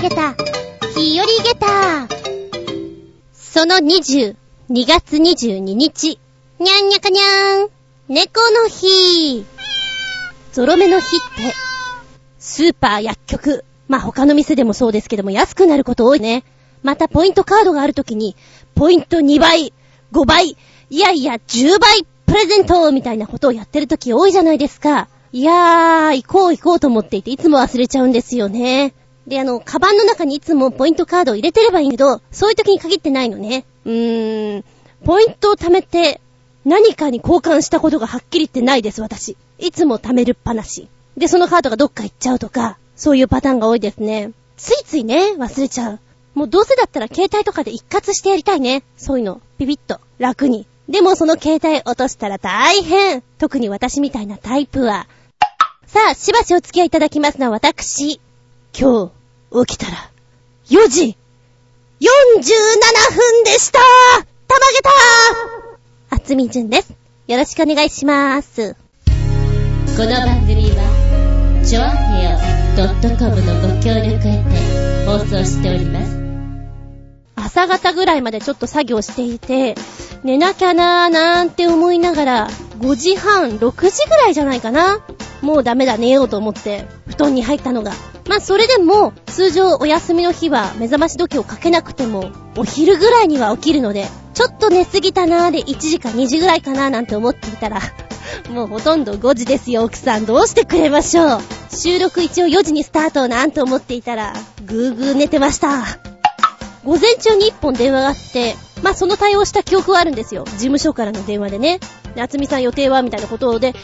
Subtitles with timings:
[0.00, 0.34] げた、
[0.94, 2.08] 日和げた。
[3.34, 4.34] その20、
[4.70, 6.18] 2月22日、
[6.58, 7.70] にゃんにゃかにゃーん、
[8.08, 9.44] 猫の日。
[10.52, 11.54] ゾロ目の日って、
[12.38, 16.44] スーパー薬局、まあ、他の店でもそうですけども安くなること多いね。
[16.82, 18.36] またポイントカードがあるときに、
[18.74, 19.74] ポイント2倍、
[20.12, 20.56] 5倍、
[20.88, 25.08] いやいや10倍プレゼントみたいなことをやってるとき多いじゃないですか。
[25.32, 28.94] いやー、行こう行こうと思っていていつも忘れちゃうんですよね。
[29.30, 33.64] で、あの、カバンの中にいつもポイントカードを入れてればいいけど、そういう時に限ってないのね。
[33.84, 34.64] うーん、
[35.04, 36.20] ポイントを貯めて、
[36.64, 39.36] 何かに交換したことがはっきり言ってないです、私。
[39.60, 40.88] いつも貯めるっぱなし。
[41.16, 44.32] で、そのカードがどっか行っちゃうとか、そういうパターンが多いですね。
[44.56, 46.00] ついついね、忘れちゃう。
[46.34, 48.82] もうどうせだったら携帯とかで一括してやりたいね。
[48.96, 49.40] そういうの。
[49.58, 50.00] ピピッと。
[50.18, 50.66] 楽に。
[50.88, 53.22] でもその携帯落としたら大変。
[53.38, 55.06] 特に私みたいなタイプは。
[55.86, 58.20] さあ、しばしお付き合いいただきますのは私。
[58.78, 59.19] 今日、
[59.52, 60.10] 起きたら、
[60.68, 61.16] 4時、
[62.00, 62.06] 47
[63.14, 66.94] 分でしたたまげたあつみじゅんです。
[67.26, 68.76] よろしくお願いしまーす。
[69.96, 72.38] この番組は、ちょあへよ
[73.18, 74.64] .com のご協力を得て
[75.04, 76.19] 放送しております。
[77.52, 79.74] 朝方ぐらいまでちょっと作業していて、
[80.22, 82.48] 寝なきゃなーなんて思いながら、
[82.78, 85.00] 5時半、6時ぐらいじゃないかな。
[85.42, 87.92] もうダメだ、寝ようと思って、布団に入ったのが。
[88.28, 97.80] まあ、それでも、通常お休みの日は目覚まし時をかけなくても、お昼ぐらいには起きるので、ちょっと寝すぎたなーで1時か2時ぐらいかなーなんて思っていたら、
[98.48, 100.24] もうほとんど5時ですよ、奥さん。
[100.24, 101.40] どうしてくれましょう。
[101.74, 106.09] 収録一応4時にスタートなんて思っていたら、ぐーぐー寝てました。
[106.84, 110.44] 午前中に一本電話があって、まあ、その対応した記憶はあるんですよ。
[110.44, 111.80] 事務所からの電話でね。
[112.14, 113.74] で、厚みさん予定はみたいなことで、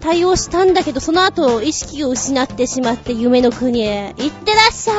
[0.00, 4.92] 対応したんだけど、その後、意識を失ってしまって夢の国へ行ってらっしゃ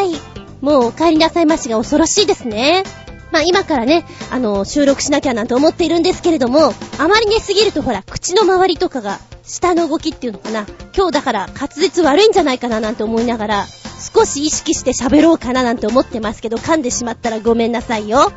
[0.00, 0.20] ーい。
[0.60, 2.82] もうお帰りなさいましが恐ろしいですね。
[3.30, 10.66] まあ今からね、あの、収録しなきゃなんて思っているんですけれども、あまり寝すぎるとほら、口の周りとかが、下の動きっていうのかな。
[10.96, 13.66] 今日だから滑舌悪いんじゃないかななんて思いながら、
[13.98, 18.32] 少し意識して喋ろうかななんて思ってますけど、噛んでしまったらごめんなさいよ。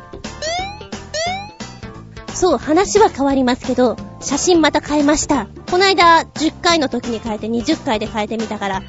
[2.34, 5.46] そう、話は変わりますけど、写真また変えました。
[5.70, 8.82] この間、10回の時に変えて20回で変えてみたから、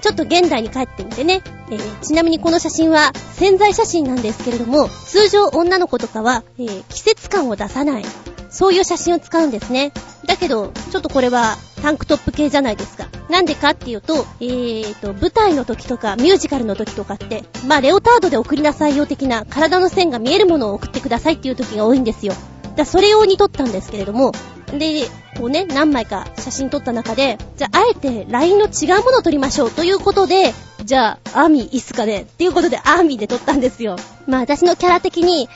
[0.00, 1.42] ちょっと現代に帰ってみてね。
[1.70, 8.04] えーちなみにこの写真は潜在写真なんですけれども、通常女の子とかは、えー季節感を出さない。
[8.50, 9.92] そういう写真を使うんですね。
[10.26, 13.08] だけど、ちょっとこれはタンクトップ系じゃないですか。
[13.28, 22.34] なんでかっていうと、えーと、舞台の時とかミュージカルの時とかって、まあレオタードで送りなさいよ的な体の線が見えるものを送ってくださいっていう時が多いんですよ。
[22.76, 24.32] だそれ用に撮ったんですけれども、
[24.76, 25.04] で、
[25.36, 30.52] こうね、何枚か写真撮った中で、じゃあ、あえて LINE の違うものを撮りましょうということで、
[30.84, 33.96] じゃあ、アーミーいいっすかねっていうことでアーミーで撮ったんですよ。
[34.26, 35.48] まあ私のキャラ的に、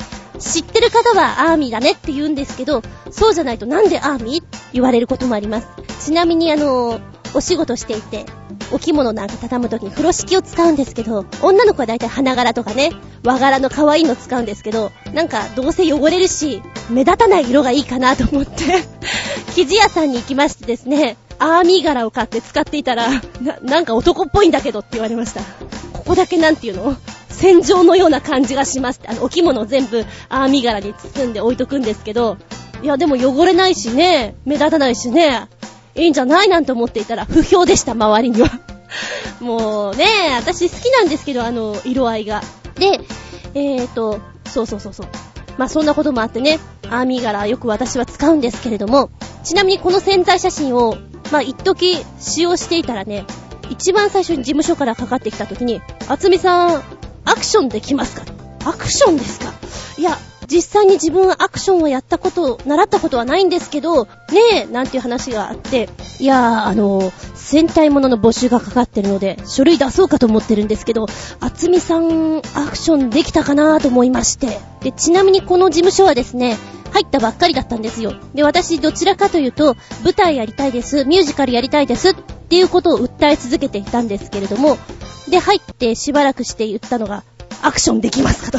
[0.43, 5.69] 知ってる方はアーミーだねって言うんですけど、そうじゃないとなんでアーミーって言われることもあります。
[6.01, 7.01] ちなみにあの、
[7.35, 8.27] お仕事していて、
[8.73, 12.91] お着物なんか畳むときに風呂敷を使うんですけど、女の子はだいたい花柄とかね、
[13.25, 18.53] 和柄の可愛いの使うんですけど、なんかどうせ汚れるし、目立たない色がいいかなと思って、
[19.55, 23.09] 生地屋さんに行きましてですね、アーミー柄を買って使っていたら、
[23.41, 25.41] な、なんか男っぽいんだけどって言われました。
[25.93, 26.97] ここだけなんていうの？
[27.32, 29.00] 戦場のような感じがします。
[29.06, 32.37] あの、お着物を全部アーミー柄に包んで置いとくんですけど、
[32.82, 35.48] いやでも汚れないしね、目立たないしね、
[35.94, 38.50] いいんじゃないなんて思っていたら不評でした、周りには。
[39.41, 40.06] もうね、
[40.37, 42.43] 私好きなんですけど、あの、色合いが。
[42.76, 43.00] で、
[43.54, 45.06] えーと、そうそうそうそう。
[45.59, 49.10] まあそんなこともあってね、アーミー柄よく私は使うんですけれども、
[49.44, 50.97] ちなみにこの潜在写真を、
[51.31, 53.25] まあ一時使用していたらね、
[53.70, 56.82] 一番最初に事務所からかかってきた時に、あつみさん、
[57.25, 58.25] アクションできますか？
[58.65, 59.53] アクションですか？
[59.99, 60.16] いや、
[60.49, 64.10] 実際に自分はアクションをやったこと、習ったことはないんですけど、ね
[64.53, 65.88] え、なんていう話があって、
[66.19, 71.06] いやー、あの戦隊ものの募集がかかってるので、書類出そうかと思ってるんですけど、
[71.41, 74.58] あつみさん、アクションできたかなと思いまして。
[74.81, 76.56] で、ちなみにこの事務所はですね、
[76.93, 78.12] 入ったばっかりだったんですよ。
[78.35, 82.14] で、私どちらかというと、舞台やりたいです、ミュージカルやりたいですっ
[82.52, 84.76] ていうことを訴え続けていたんですけれども、
[85.26, 87.25] で、入ってしばらくして言ったのが、
[87.62, 88.58] アクションできますか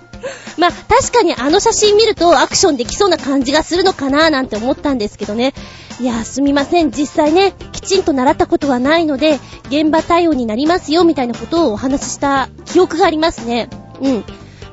[0.56, 5.52] まあ、確かにあの写真見るとアクションできそうな感じがするのかななんて思ったんですけどね。
[6.00, 6.90] いや、すみません。
[6.90, 9.38] 実際ね、きちんと習ったことはないので、
[9.68, 13.68] 現場対応になりますよ、みたいなことをお話しした記憶がありますね。
[14.00, 14.24] うん。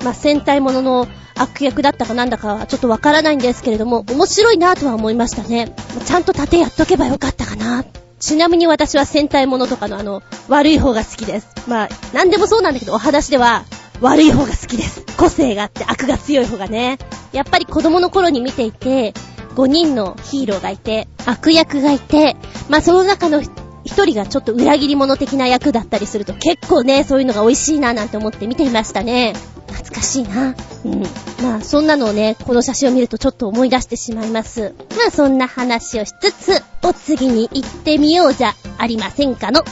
[0.05, 5.75] まあ、戦隊ものの悪役だったかなんだかはちょっとわからないんですけれども、面白いなとは思いましたね。
[6.05, 7.83] ちゃんと盾やっとけばよかったかな。
[8.21, 11.49] ちなみに私は戦隊ものとかのあの、悪い方が好きです。
[11.67, 13.65] まあ、なんでもそうなんだけど、お話では、
[13.99, 15.03] 悪い方が好きです。
[15.17, 16.97] 個性があって悪が強い方がね。
[17.33, 19.13] やっぱり子供の頃に見ていて、
[19.55, 22.35] 5人のヒーローがいて、悪役がいて、
[22.69, 23.41] まあその中の
[23.83, 29.33] 一人がちょっと裏切り者的な役だったりすると結構ね、そういうのが美味しいななんて思って見ていましたね。
[29.67, 30.55] 懐かしいな。
[30.85, 31.03] うん。
[31.41, 34.73] まあ、そんなのをね、この写真を見るとちょっと思い出してしまいます。
[34.91, 39.63] まあ、そんな話をしつつ、お次に行ってみようじゃありませんかの。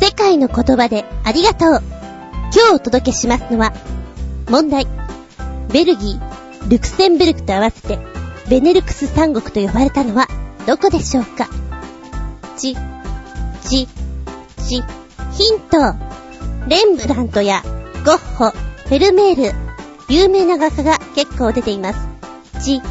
[0.00, 1.82] 世界の言葉でありがとう。
[2.52, 3.72] 今日お届けしますのは、
[4.48, 4.86] 問題。
[5.72, 7.98] ベルギー、ルクセンブルクと合わせて、
[8.48, 10.26] ベネルクス三国と呼ばれたのは、
[10.66, 11.48] どこでしょうか
[12.60, 12.76] ち、
[13.62, 13.88] ち、
[14.58, 14.82] ち、
[15.32, 15.78] ヒント。
[16.68, 17.62] レンブラントや
[18.04, 19.58] ゴッホ、フェルメール、
[20.10, 22.06] 有名な画家が結構出ています。
[22.62, 22.82] ち、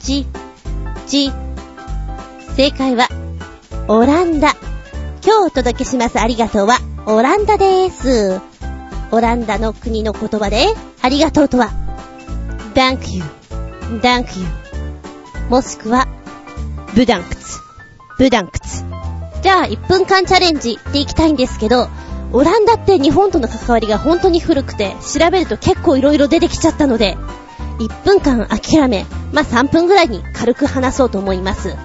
[0.00, 0.26] ち、
[1.06, 1.30] ち。
[2.56, 3.08] 正解は、
[3.88, 4.56] オランダ。
[5.22, 8.40] 今日お届けしますありがとうは、オランダでーす。
[9.10, 10.64] オランダの国の言葉で、
[11.02, 11.72] ありがとうとは、
[12.72, 13.22] Thank you,
[14.00, 14.46] Thank you.
[15.50, 16.08] もしくは、
[16.94, 17.67] ブダンクツ、
[18.18, 18.84] ブダンクツ。
[19.42, 21.88] じゃあ、1分間チャレンジっていきたいんですけど、
[22.32, 27.16] オランダって日本との関わりが本当に古くて、調べると結構色々出てきちゃったので、
[27.78, 31.76] 1分間諦め、まあ、3分ぐらいに軽く話そうと思います。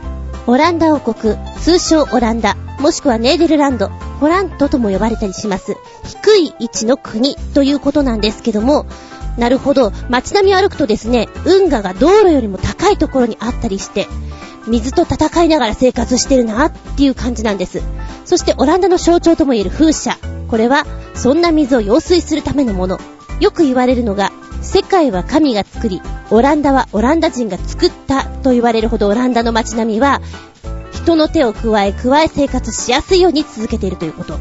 [0.47, 3.89] オランダ王国、通称オランダ、もしくはネーデルランド、
[4.19, 5.77] ホラントとも呼ばれたりします。
[6.03, 8.87] 低い位置の国ということなんですけども、
[9.37, 14.07] なるほど、街並みを歩くとですね、運河が道路よりも高いところにあったりして、
[14.67, 17.81] 水と戦いながら生活してるなっていう感じなんです。
[18.25, 20.17] そしてオランダの象徴とも言える風車。
[20.47, 22.99] これは、そんな水を用水するためのもの。
[23.39, 24.31] よく言われるのが、
[24.61, 30.21] 世界は神が作り、オランダはオランダ人が作ったと言われるほどオランダの街並みは、
[30.91, 34.39] 人の手を加え加え生活しやすいように続けているということ。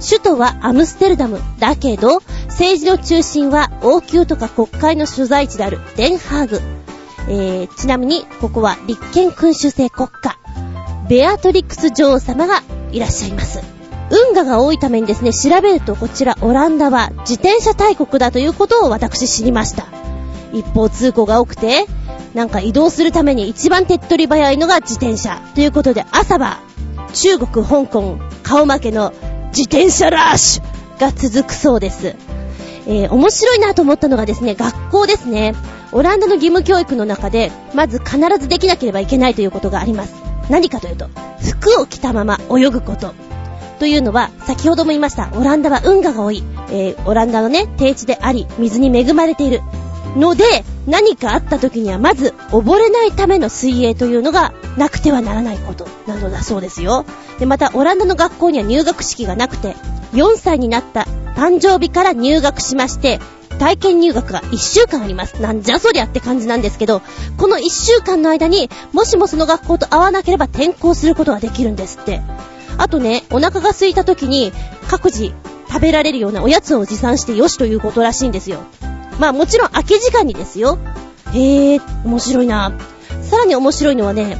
[0.00, 6.83] 首都はアムステルダムだけど、政治の中心は王宮とか国会の所在地であるデンハーグ。
[7.28, 10.38] えー、ちなみに、ここは立憲君主制国家。
[11.08, 13.60] ベアトリックス女王様がいらっしゃいます。
[14.10, 19.86] 運河が多いためにですね、調べるとこちらオランダは自転車大国だということを私知りました。
[20.52, 21.86] 一方通行が多くて、
[22.34, 25.40] なんか移動するために一番手っ取り早いのが自転車。
[25.54, 26.60] ということで朝は
[27.14, 29.12] 中国、香港、顔負けの
[29.48, 32.14] 自転車ラッシュが続くそうです。
[32.86, 35.54] えー、面白いなと思ったのがですね、学校ですね。
[35.94, 40.14] オランダの義務教育の中で、まず必ずできなければいけないということがあります。
[40.50, 41.08] 何かというと、
[41.40, 43.14] 服を着たまま泳ぐこと。
[43.78, 46.42] というのは、先ほども言いました、オランダは運河が多い。
[46.70, 49.62] えー、オランダのね、低地であり、水に恵まれている。
[50.16, 57.04] ので、何かあった時にはまず溺れないための水泳というのがなくてはならないことなのだそうですよ。
[57.38, 59.76] で、またオランダの学校には入学式がなくて、
[60.12, 61.06] 4歳になった
[61.36, 63.20] 誕生日から入学しまして、
[63.58, 65.40] 体験入学が1週間あります。
[65.40, 67.02] なんじゃそりゃって感じなんですけど、
[67.36, 72.20] この1週間の間に、もしもその学校と会わなければ転校することができるんですって。
[72.76, 74.52] あとね、お腹が空いた時に、
[74.88, 75.32] 各自
[75.68, 78.60] 食べられるようなおやつを持参してよしということらしいんですよ。
[79.18, 80.78] まあもちろん空き時間にですよ。
[81.32, 82.72] へえ、面白いな。
[83.22, 84.36] さらに面白いのはね、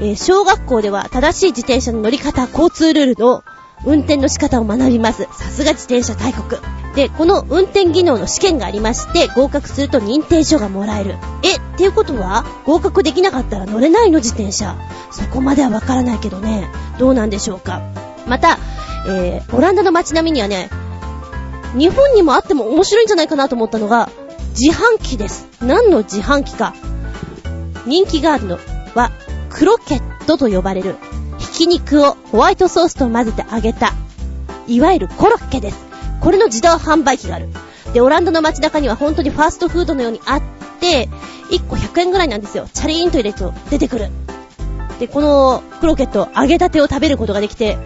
[0.00, 3.42] えー、小学校では正しい自転車の乗り方、交通ルールの
[3.84, 5.24] 運転の仕方を学びます。
[5.24, 6.60] さすが自転車大国。
[6.94, 11.16] で、この運転技能の試験がありまして、合格すると認定書がもらえる。
[11.42, 14.76] え、っていうことは、合格できなかったら乗れないの自転車。
[15.10, 16.68] そこまではわからないけどね。
[16.98, 17.80] どうなんでしょうか。
[18.26, 18.58] また、
[19.08, 20.68] えー、オランダの街並みにはね、
[21.74, 24.10] 日本にもあっても面白いんじゃないかなと思ったのが、
[24.58, 25.48] 自販機です。
[25.62, 26.74] 何の自販機か。
[27.86, 28.58] 人気があるの
[28.94, 29.10] は、
[29.48, 30.96] クロケットと呼ばれる、
[31.60, 33.92] ひき肉をホワイトソースと混ぜて揚げた、
[34.66, 35.84] いわゆるコロッケです。
[36.22, 37.50] これの自動販売機がある。
[37.92, 40.42] で、オランダの街中には本当にファーストフードのようにあっ
[40.80, 41.10] て、
[41.50, 42.66] 1個100円ぐらいなんですよ。
[42.72, 44.08] チャリーンと入れると出てくる。
[45.00, 47.78] で、このクロケット、揚げたてを食べることができて、不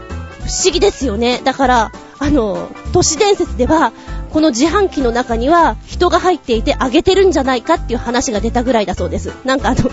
[0.53, 1.41] 思議ですよね。
[1.43, 3.93] だから、あの、都市伝説では、
[4.31, 9.33] この自販機の中には人が入っていてあげてるんじゃないかっていう話が出たぐらいだそうです。
[9.45, 9.91] なんかあの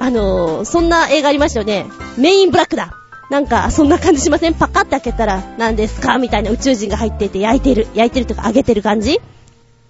[0.00, 1.86] あのそんな映画ありましたよね。
[2.16, 2.94] メインブラックだ。
[3.30, 4.54] なんか、そんな感じしません？
[4.54, 6.16] パカって開けたら、何ですか？
[6.18, 9.20] みたいな宇宙人が入ってて焼いてる、焼いてるとか揚げてる感じ？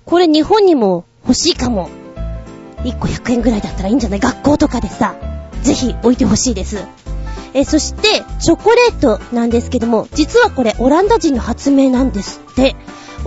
[0.07, 1.89] これ日本にも欲しいかも。
[2.85, 4.21] 1個100円ぐらいだったらいいんじゃない？
[4.21, 5.15] 学校とかでさ、
[5.63, 6.85] ぜひ置いてほしいです。
[7.55, 12.75] えそして、チョコレートなんですけども、実はこれオランダ人の発明なんですって。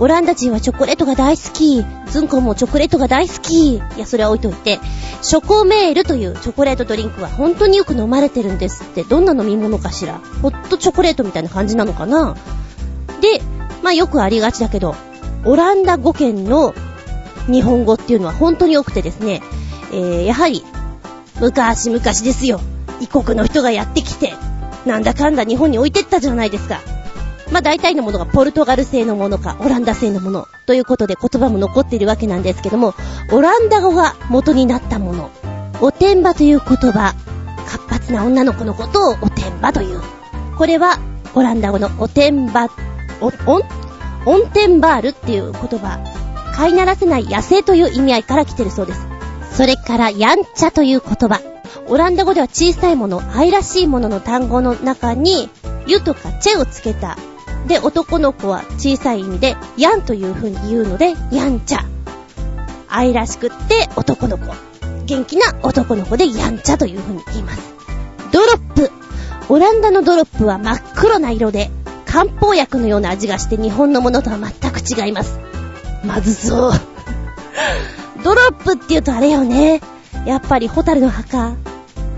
[0.02, 1.84] オランダ人はチョコレートが大好き。
[2.10, 3.76] ズンコもチョコレートが大好き。
[3.76, 4.80] いや、それは置いといて、
[5.22, 9.04] ショコメールというチョコレートドリンクは本当によく飲まれてるんですって。
[9.04, 10.20] どんな飲み物かしら。
[10.42, 12.34] ホットチョコレートみたいな感じなのかな
[13.20, 13.40] で、
[13.84, 14.96] まあよくありがちだけど、
[15.44, 16.74] オランダ語圏の
[17.46, 19.40] 日本語っていうのは本当に多くてですね、
[19.92, 20.64] えー、やはり、
[21.38, 22.60] 昔々ですよ。
[23.00, 24.34] 異国の人がやってきて、
[24.84, 26.80] なんだかんだ日本に置いてったじゃないですか。
[27.52, 32.94] まあ大体のものがポルトガル製のものか、オランダ製のもの、ということで言葉も残っているわけなんですけども、
[33.30, 35.30] オランダ語が元になったもの。
[35.82, 37.14] おてんばという言葉、
[37.66, 40.00] 活発な女の子のことをおてんばという。
[40.56, 40.98] これは、
[41.34, 42.68] オランダ語のおてんば、
[43.20, 43.62] お、おん？
[44.24, 45.98] オンテンバールっていう言葉、
[46.54, 49.06] 飼いならせない野生という意味合いから来てるそうです。
[49.52, 51.40] それから、やんちゃという言葉。
[51.88, 55.50] オランダ語では小さいもの、愛らしいものの単語の中に、
[55.86, 57.18] ゆとかチェをつけた。
[57.66, 61.84] で、男の子は小さい意味で、やんという風に言うので、やんちゃ。
[62.88, 64.52] 愛らしくって男の子。
[65.06, 67.72] 元気な男の子でやんちゃという風に言います。
[68.32, 68.90] ドロップ。
[69.48, 71.70] オランダのドロップは真っ黒な色で、
[72.06, 75.40] 漢方薬のような味がして日本のものとは全く違います。
[76.04, 76.72] まずそう。
[78.24, 79.80] ドロップって言うとあれよね。
[80.26, 81.56] やっぱり火垂るの墓。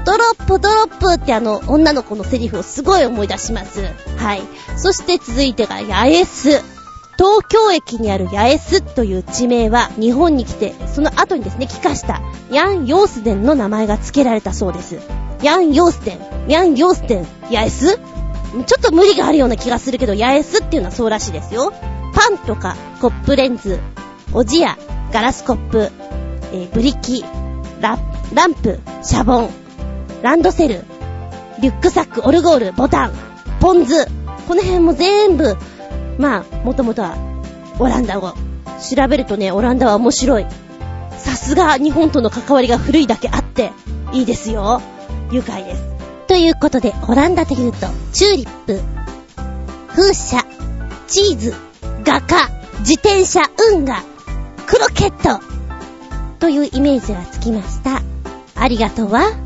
[0.04, 3.82] ドロップドロップってあの女の子のセリフをすごい思い出します。
[4.16, 4.42] はい。
[4.76, 6.62] そして続いてがヤエス。
[7.16, 12.20] 東京駅にある八重洲という地名は日本に来て、その後にですね、帰化した
[12.50, 14.98] ヤン・ヨースデンの名前が付けられたそうです。
[15.40, 16.18] ヤン・ヨースデン、
[16.48, 17.98] ヤン・ヨースデン、八重洲？
[18.66, 21.72] ちょっと無理があるような気がするけど、八重洲っていうのはそうらしいですよ。
[22.14, 23.78] パンとか、コップレンズ、
[24.32, 24.76] おじや、
[25.12, 25.92] ガラスコップ、
[26.52, 27.24] えー、ブリキ、
[27.80, 27.96] ラ、
[28.32, 29.50] ランプ、シャボン、
[30.24, 30.80] ランドセル、
[31.60, 33.12] リュックサック、オルゴール、ボタン、
[33.60, 34.06] ポン酢、
[34.48, 35.54] この辺も全部、
[36.16, 37.18] まあ、もともとは、
[37.78, 38.32] オランダ語。
[38.32, 40.46] 調べるとね、オランダは面白い。
[41.18, 43.72] さすが日本との関わりが古いだけあって、
[44.14, 44.80] いいですよ。
[45.30, 45.82] 愉快です。
[46.26, 48.80] ということで、オランダというと、チューリップ、
[49.88, 50.42] 風車、
[51.06, 51.54] チーズ、
[52.02, 53.42] 画家、自転車、
[53.74, 54.00] 運河、
[54.66, 55.44] クロケット、
[56.38, 58.00] というイメージがつきました。
[58.54, 59.43] ありがとうは、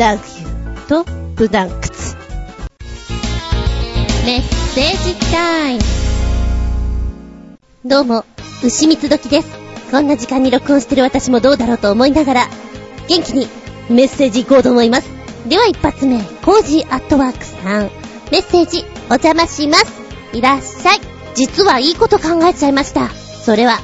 [0.00, 1.04] ダグユーと
[1.34, 2.16] ブダンクツ。
[4.24, 5.80] メッセージタイム。
[7.84, 8.24] どうも、
[8.64, 9.48] 丑三つ時です。
[9.90, 12.48] こんな時間に録音してる私もどうだろうと思いながら、
[13.08, 13.46] 元気に
[13.90, 15.10] メッセージ行こうと思います。
[15.46, 17.90] では一発目、コージーアットワークさん。
[18.32, 20.00] メッセージ、お邪魔します。
[20.32, 21.00] いらっしゃい。
[21.34, 23.10] 実はいいこと考えちゃいました。
[23.10, 23.78] それは、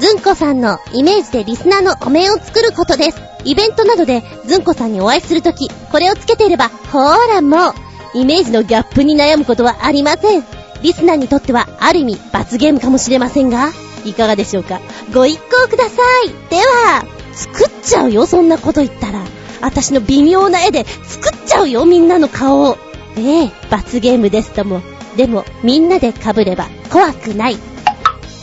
[0.00, 3.20] ずんこさんのイメージでリスナーのお面を作ることです。
[3.44, 7.74] イベントなどでずんこさんにお会いするとき、これをつけていれば、ほーらもう、
[8.14, 10.44] イメージのギャップに悩むことはありません。
[10.82, 13.72] リスナーにとっては、ある意味、罰ゲームかもしれませんが、
[14.06, 14.80] いかがでしょうか
[15.12, 16.30] ご一行ください。
[16.48, 17.04] では、
[17.34, 19.20] 作っちゃうよ、そんなこと言ったら。
[19.60, 22.78] 私の微妙な絵で作っちゃうよ、みんなの顔を。
[23.18, 24.80] ええ、罰ゲームですとも。
[25.16, 27.54] でも、みんなで被れば怖くない。
[27.54, 27.56] っ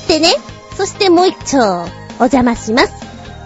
[0.08, 0.36] てね。
[0.78, 1.86] そしてもう一丁、
[2.20, 2.94] お邪魔します。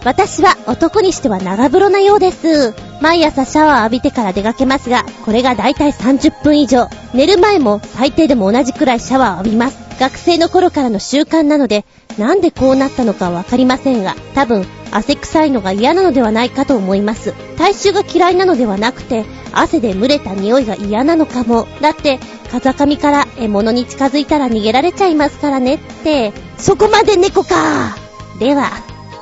[0.04, 2.74] 私は男にしては長風呂なようです。
[3.02, 6.90] 毎朝シャワー浴びてから出かけますが、これがだいたい30分以上。
[7.14, 9.78] 寝る前も最低でも同じくらいシャワーを浴びます。
[9.98, 11.86] 学生の頃からの習慣なので、
[12.18, 17.34] なんでこうなったのかわかりませんが、多分汗臭いのが嫌なのではないかと思います。
[17.58, 19.24] 体臭が嫌いなのではなくて、
[19.54, 21.68] 汗で蒸れた匂いが嫌なのかも。
[21.80, 22.20] だって、
[22.52, 27.96] 風上から獲物に近づいたら逃げられちゃいますからねって、そこまで猫か
[28.40, 28.72] では、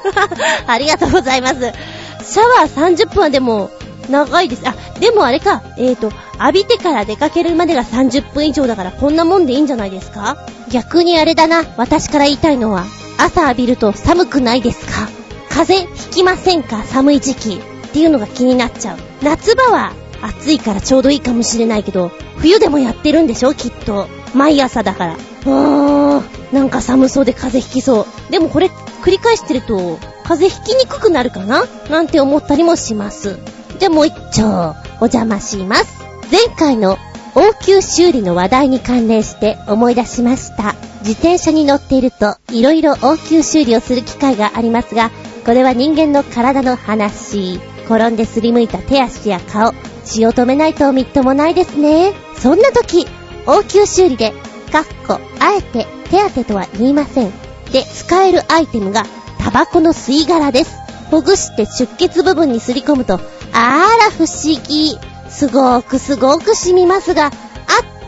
[0.67, 1.55] ありがとうございます。
[1.55, 3.69] シャワー30分はでも、
[4.09, 4.63] 長いです。
[4.67, 10.37] あ、でもあれか、えーと、浴びてから出かけるまでが30分以上だからこんなもんでいいんじゃないですか？
[10.71, 12.85] 逆にあれだな、私から言いたいのは、
[13.19, 15.07] 朝浴びると寒くないですか？
[15.51, 16.83] 風邪ひきませんか？
[16.83, 17.61] 寒い時期。
[17.89, 18.97] っていうのが気になっちゃう。
[19.23, 24.07] 夏場は暑いからちょうどいいかもしれないけど、冬でもやってるんでしょきっと。
[24.33, 25.13] 毎朝だから。
[25.15, 26.23] うーん、
[26.53, 28.31] なんか寒そうで風邪ひきそう。
[28.31, 28.67] でもこれ
[29.01, 31.65] 繰り返してると、風邪ひきにくくなるかな？
[31.89, 33.39] なんて思ったりもします。
[33.79, 36.03] でもう一丁、お邪魔します。
[36.31, 36.97] 前回の
[37.35, 40.75] 応急修理の話題に関連して思い出しました。
[40.99, 45.11] 自転車に乗っていると色々応急修理をする機会がありますが、
[45.45, 47.59] これは人間の体の話。
[47.89, 49.73] 転んですりむいた手足や顔、
[50.05, 52.13] 血を止めないとみっともないですね。
[52.35, 53.07] そんな時、
[53.47, 54.31] 応急修理で、
[54.71, 57.31] かっこ、あえて手当てとは言いません。
[57.71, 59.05] で、使えるアイテムが、
[59.39, 60.77] タバコの吸い殻です。
[61.09, 63.19] ほぐして出血部分にすり込むと、
[63.53, 64.99] あら不思議。
[65.27, 67.31] すごくすごく染みますが、あっ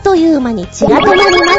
[0.04, 1.58] という間に血が止まります。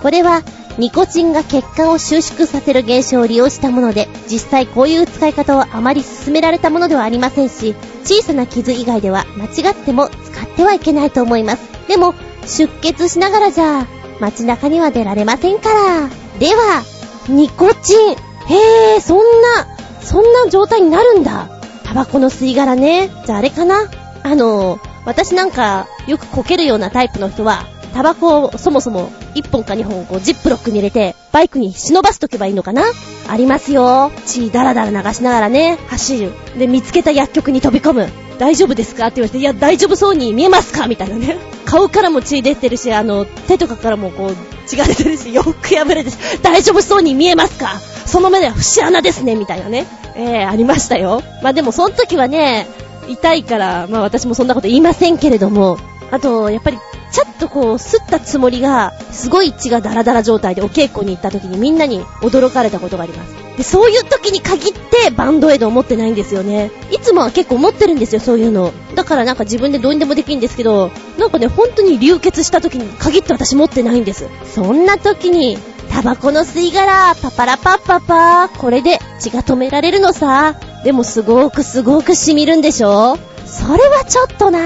[0.00, 0.42] これは、
[0.78, 11.62] ニコチンが血管を収縮させる現象を利用したもので、実際こういう使い方をあまり勧められたものではありませんし、小さな傷以外では間違っても使ってはいけないと思います。
[11.88, 12.14] でも、
[12.46, 13.86] 出血しながらじゃ、
[14.20, 16.10] 街中には出られませんから。
[16.38, 16.82] では、
[17.28, 18.12] ニコチン。
[18.12, 19.66] へぇ、そんな、
[20.02, 21.48] そんな状態になるんだ。
[21.84, 23.10] タバコの吸い殻ね。
[23.26, 23.88] じゃああれかな
[24.22, 27.66] あの、私なんか、よくこけるようなタイプの人は、
[27.96, 32.82] タバコをそもそも1本か2本こうジップロックに入れて、バイクに忍ばすとけばいいのかな？
[33.26, 34.10] ありますよ。
[34.26, 36.32] 血だらだら流しながらね、走る。
[36.58, 38.08] で、見つけた薬局に飛び込む。
[38.38, 39.06] 大丈夫ですか？
[39.06, 40.88] って言われて、いや、大丈夫そうに見えますか？
[40.88, 41.38] みたいなね。
[41.64, 44.36] 顔からも血出てるし、あの、手とかからもこう、
[44.68, 47.78] 血が出てるし、洋服破れてし、大丈夫そうに見えますか？
[48.04, 49.86] その目では節穴ですね、みたいなね。
[50.16, 51.22] えー、ありましたよ。
[51.42, 52.66] まあでも、その時はね、
[53.08, 55.78] 痛いから、まあ私もそんなこと言いませんけれども、
[56.10, 56.78] あと、やっぱり、
[57.12, 63.34] ちょっとこう、吸ったつもりが、すごい血がダラダラ状態でお稽古に行った時にみんなに驚かれたことがあります。
[63.56, 66.70] で、そういう時に限ってバンドエイドを持ってないんですよね。
[66.90, 68.72] いつもは結構持ってるんですよ、そういうの。
[68.94, 74.28] だからなんか自分でどうにでもできるんですけど、なんかね、本当に流血した時に限って私持ってないんです。
[74.54, 75.58] そんな時に、
[75.90, 80.56] タバコの吸い殻、パパラパッパパ、これで血が止められるのさ。
[80.84, 84.62] でもすごくすごく染みるんでしょそれはちょっとなぁ。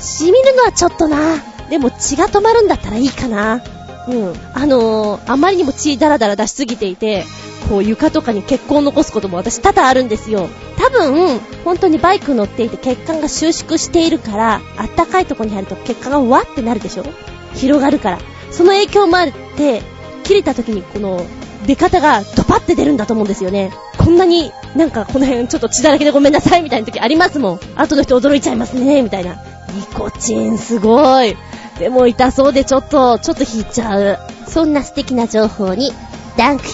[0.00, 1.51] 染みるのはちょっとなぁ。
[1.72, 3.62] でも血が止まるんだったらいいかな。
[4.06, 4.34] うん。
[4.52, 7.24] あのー、あまりにも血ダラダラ出しすぎていて、
[7.70, 10.50] こう床とかに血痕を残すことも私多々あるんですよ。
[10.76, 17.04] 多分、本当にバイク乗っていて血管が収縮しているから、あったかいとこに入ると血管がわってなるでしょ？
[17.54, 18.18] 広がるから。
[18.50, 19.80] その影響もあって、
[20.24, 21.24] 切れた時にこの
[21.66, 23.72] 出方がドパって出るんだと思うんですよね。
[23.96, 27.60] こんなになんかこの辺ちょっと血だらけでごめんなさいみたいな時ありますもん。
[27.76, 29.42] 後の人驚いちゃいますね、みたいな。
[29.74, 31.34] ニコチンすごい。
[31.82, 34.18] でも痛そうでちょっと、ちょっと引いちゃう。
[34.46, 35.90] そんな素敵な情報に、
[36.36, 36.64] ダンク。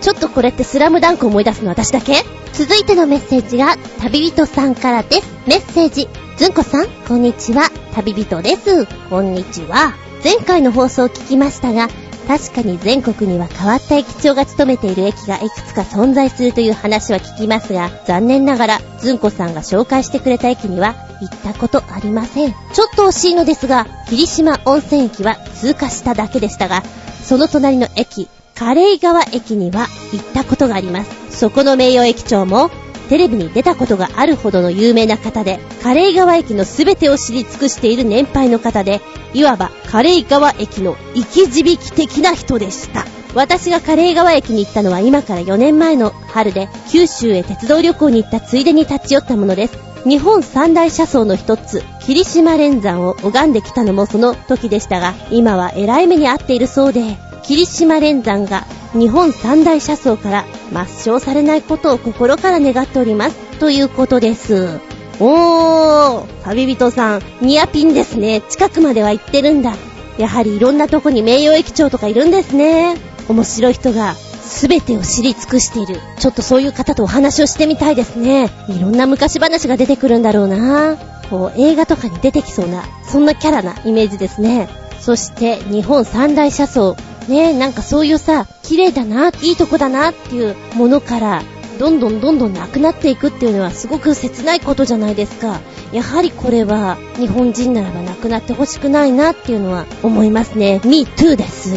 [0.00, 2.14] ちょっとこれってスラムダンク思い出すの私だけ？
[2.52, 5.32] 続いてのメッセージが、旅人さんからです。
[5.46, 6.08] メッセージ。
[6.36, 7.70] ずんこさん、こんにちは。
[7.94, 8.86] 旅人です。
[9.08, 9.94] こんにちは。
[10.24, 11.86] 前回の放送を聞きましたが、
[12.26, 22.52] 確かに全国には変わった駅長が勤めている駅がいくつか存在するという話は聞きますが、残念ながら、ずんこさんが紹介してくれた駅には行ったことありません。
[22.52, 26.82] ちょっと惜しいのですが、霧島温泉駅は通過しただけでしたが、
[27.24, 31.38] その隣の駅、カレイ川駅には行ったことがあります。
[31.38, 32.70] そこの名誉駅長も、
[33.12, 39.02] テレビに出たことがあるほどの有名な方で、カレイ川駅の全てを知り尽くしている年配の方で、
[39.34, 43.04] いわばカレイ川駅の生き字引的な人でした。
[43.34, 49.76] 私がカレイ川駅に行ったのは今から4年前の春で、九州へ鉄道旅行に行ったついでに立ち寄ったものです。
[50.08, 63.36] 日本三大車窓の一つ、霧島連山を拝んできたのもその時でしたが、今は偉い目に遭っているそうで、霧島連山が日本三大車窓から抹消されないことを心から願っております。
[63.58, 64.80] ということです。
[65.20, 68.42] おー、旅人さん、ニアピンですね。
[68.48, 69.74] 近くまでは行ってるんだ。
[70.18, 72.96] やはりいろんなとこに名誉駅長とかいるんですね。
[73.28, 76.00] 面白い人が全てを知り尽くしている。
[76.18, 78.50] ちょっとそういう方とお話をしてみたいですね。
[78.68, 80.96] いろんな昔話が出てくるんだろうな。
[81.30, 84.68] こう、映画とかに出てきそうな、そんなキャラなイメージですね。
[85.00, 86.96] そして、日本三大車窓。
[87.28, 91.42] ねえなんかそういうさ、綺麗だな、いいとこだなっていうものから、
[91.78, 95.60] どんどんどんどんなくなっていくっていうのはすごく切ないことじゃないですか。
[95.92, 100.80] やはりこれは日本人ならばなくなってほしくないなっていうのは思いますね。
[100.84, 101.74] me too です。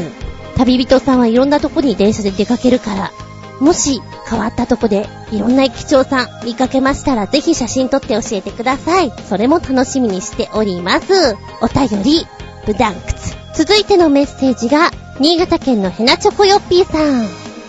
[0.58, 3.12] 旅人さんはいろんなとこに電車で出かけるから、
[3.60, 9.12] もし変わったとこでいろんな駅長さん見かけましたらぜひ写真撮って教えてください。
[9.28, 11.36] それも楽しみにしております。
[11.62, 12.28] お便り、
[12.66, 13.34] ブダンクツ。
[13.56, 17.22] 続いてのメッセージが新潟県のヘナチョコヨッピーさん。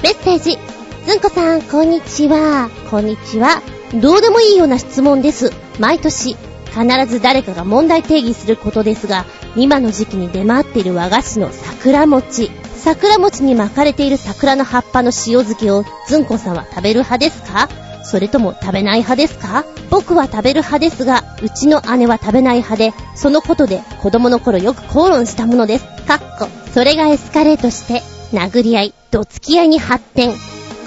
[0.03, 0.59] メッセージ。
[1.07, 2.69] ずんこさん、こんにちは。
[2.91, 3.63] こんにちは。
[3.95, 5.53] どうでもいいような質問です。
[5.79, 6.35] 毎年、
[6.75, 12.51] 必ず誰かが問題定義することですが、今の時期に出回っている和菓子の桜餅。
[12.75, 17.69] 桜餅に巻かれている桜の葉っぱの塩漬けを、ずんこさんは食べる派ですか？
[18.03, 19.65] それとも食べない派ですか？
[19.89, 25.85] 僕は食べる派ですが、うちの姉は食べない派で、そのことで子供の頃よく口論したものです。
[26.07, 28.03] かっこ、それがエスカレートして、
[28.37, 30.35] 殴り合い、どつき合いに発展。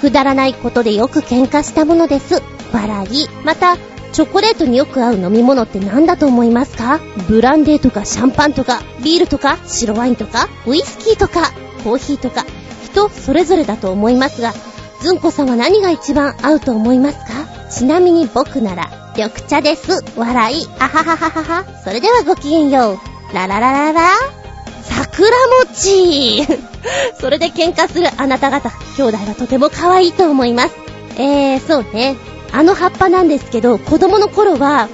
[0.01, 2.43] くだらないことでよく喧嘩したものです。
[2.71, 3.27] 笑い。
[3.43, 3.75] また、
[4.11, 6.99] チョコレートによく合う飲み物って何だと思いますか？
[7.27, 11.49] ブランデーとかシャンパンとか、ビールとか、白ワインとか、ウイスキーとか、
[11.83, 12.45] コーヒーとか、
[12.83, 14.53] 人それぞれだと思いますが、
[15.01, 17.25] ずんこさんは何が一番合うと思いますか？
[17.71, 20.03] ちなみに僕なら、緑茶です。
[20.15, 20.67] 笑い。
[20.77, 21.81] あははははは。
[21.83, 23.33] それではごきげんよう。
[23.33, 24.38] ラララララ。
[24.89, 25.29] 桜
[25.67, 26.45] 餅
[27.19, 30.75] それで喧嘩するあなた方、兄弟はとても可愛いと思います。
[31.17, 32.15] えー、そうね。
[32.51, 34.87] あの葉っぱなんですけど、子供の頃は、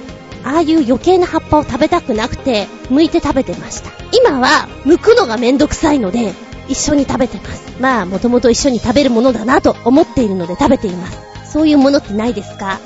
[0.44, 3.90] ああいう余計な葉っぱを食べたくなくて、剥いて食べてました。
[4.12, 6.34] 今は、剥くのがめんどくさいので、
[6.68, 7.62] 一緒に食べてます。
[7.80, 11.18] まあ、もともと一緒に食べるものだなと思っているので食べています。
[11.52, 12.78] そういうものってないですか？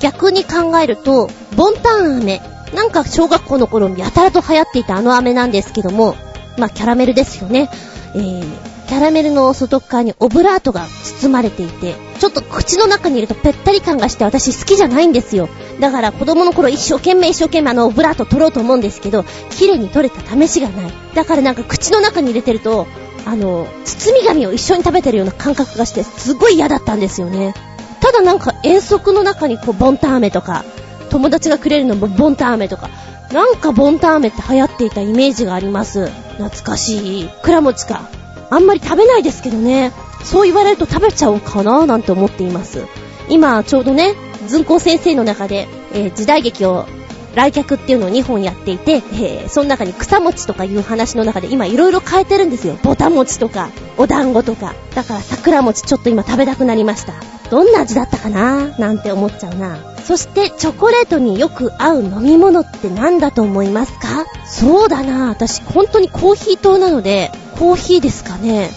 [0.00, 2.40] 逆に考えると、ボンタン飴。
[2.74, 6.14] なんか小学校の頃にやたらと流行っていたあの飴なんですけども、
[6.58, 7.70] まあキャラメルですよね。
[8.14, 8.44] えー、
[8.88, 10.86] キャラメルの外側にオブラートが
[11.20, 15.48] 包まれていて、ちょっと口の中に入れるとぺったり感がして私好きじゃないんですよ。
[15.78, 20.92] だから子供の頃一生懸命一生懸命あのオブラート取ろうと思うんですけど、綺麗に取れた試しがない。
[21.14, 22.86] だからなんか口の中に入れてると、
[23.26, 27.54] あの、包み紙を一緒に食べてるような感覚がして、すごい嫌だったんですよね。
[28.00, 30.64] ただなんか遠足の中にこう、ボンタン飴とか、
[31.10, 32.88] 友達がくれるのもボンタン飴とか、
[33.32, 36.08] なんかボンタン飴って流行っていたイメージがあります。
[36.38, 37.28] 懐かしい。
[37.42, 38.08] 倉持か。
[38.50, 39.92] あんまり食べないですけどね。
[40.24, 42.86] そう言われると食べちゃおうかななんて思っています。
[43.28, 44.14] 今、ちょうどね、
[44.46, 46.86] ずんこう先生の中で、えー、時代劇を
[47.34, 52.78] 来客っていうのを2本やっていて、えー、その中に草餅とかいう話の中で今いろいろ変えてるんですよ。
[52.82, 54.74] ぼた餅とか、お団子とか。
[54.94, 57.37] だから桜餅ちょっと今食べたくなりました。
[57.50, 58.68] どんな味だったかな？
[58.78, 59.78] なんて思っちゃうな。
[60.04, 64.26] そしてチョコレートによく合う飲み物って何だと思いますか？
[64.46, 65.28] そうだな。
[65.28, 68.70] 私本当にコーヒー糖なので、コーヒーですかね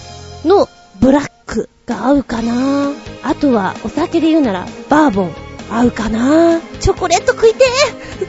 [0.46, 0.68] の
[1.00, 2.92] ブラックが合うかな。
[3.24, 5.32] あとはお酒で言うならバーボン
[5.70, 7.64] 合うかなチョコレート食いて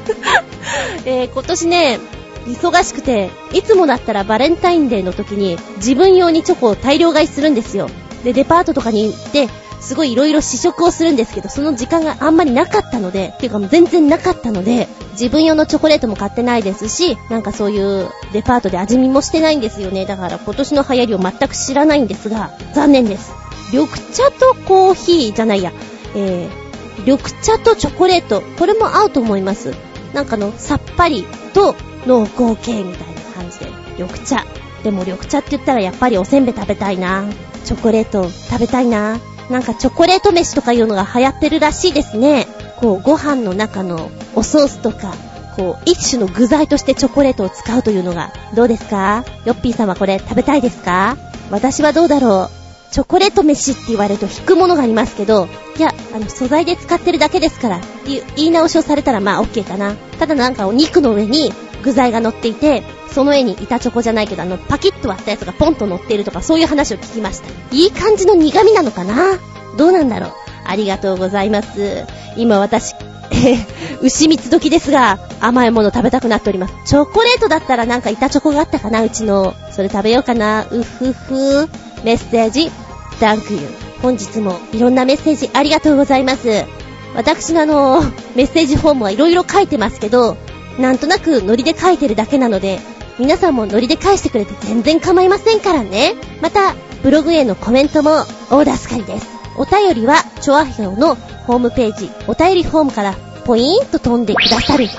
[1.04, 1.98] えー、今年ね、
[2.46, 7.88] 忙しくて、いつもだったらバレンタインデーの時に自分用にチョコを大量買いするんですよ。
[8.22, 9.48] で、デパートとかに行って、
[9.82, 20.06] すごい色々試食をするんですけど、その時間があんまりなかったので、っていうかもう全然なかったので、自分用のチョコレートも買ってないですし、なんかそういうデパートで味見もしてないんですよね。
[20.06, 23.32] だから今年の流行りを全く知らないんですが、残念です。
[23.72, 25.72] 緑茶とコーヒーじゃないや、
[26.14, 29.74] えー、緑茶とチョコレート、これも合うと思います。
[30.14, 31.74] なんかの、さっぱりと
[32.06, 33.66] 濃厚系みたいな感じで、
[33.98, 34.44] 緑茶。
[34.84, 37.24] でも緑茶って言ったらやっぱりおせんべい食べたいな。
[37.64, 39.18] チョコレート食べたいな。
[39.50, 42.46] なんかチョコレート飯とかいうのが流行ってるらしいですね。
[42.76, 45.14] こう、ご飯の中のおソースとか、
[45.56, 49.24] こう、一種の具材としてチョコレートを使うというのが、どうですか？
[49.44, 51.16] ヨッピーさんはこれ食べたいですか？
[51.50, 52.92] 私はどうだろう？
[52.92, 59.94] チョコレート飯って言われると引くものがありますけど、いや、あの、素材で使ってるだけですから、っていう言い直しをされたらまあ OK かな。
[60.18, 61.52] ただなんかお肉の上に
[61.82, 67.48] 具材が乗っていて、その上に板チョコじゃないけど、あの、パキッと割ったやつがポンと乗っているとか、そういう話を聞きました。
[67.74, 69.38] いい感じの苦味なのかな？
[69.76, 70.32] どうなんだろう？
[70.64, 72.04] ありがとうございます。
[72.36, 72.94] 今私、
[74.00, 76.74] 牛蜜時ですが、甘いもの食べたくなっております。
[76.86, 79.02] チョコレートだったらなんか板チョコがあったかな？
[79.02, 79.54] うちの。
[79.70, 80.66] それ食べようかな。
[80.70, 81.68] うふふ。
[82.04, 82.70] メッセージ、
[83.20, 83.68] ダンクユー。
[84.02, 86.64] 本日もいろんなメッセージありがとうございます。
[87.14, 88.02] 私のあの、
[88.34, 90.36] メッセージフォームはいろいろ書いてますけど、
[90.78, 92.80] なんとなくノリで書いてるだけなので、
[93.18, 96.14] 皆さんもノリで返してくれて全然構いませんからね。
[96.40, 99.28] また、ブログへのコメントも大助かりです。
[99.56, 101.14] お便りは、チョアヘオの
[101.46, 104.94] ホームページ、お便りフォームからポイーンと飛んでくださるか、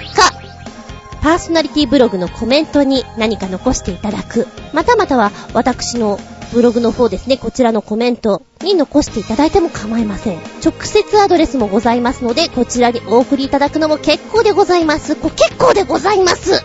[1.22, 6.20] パーソナリティブログのコメントに何か残していただく、またまたは私の
[6.54, 10.38] ブログの方ですね、こちらのコメントに残していただいても構いません。
[10.64, 15.16] 直接アドレスもございますので、こちらにお送りいただくのも結構でございます。
[15.16, 16.64] こ結構でございます。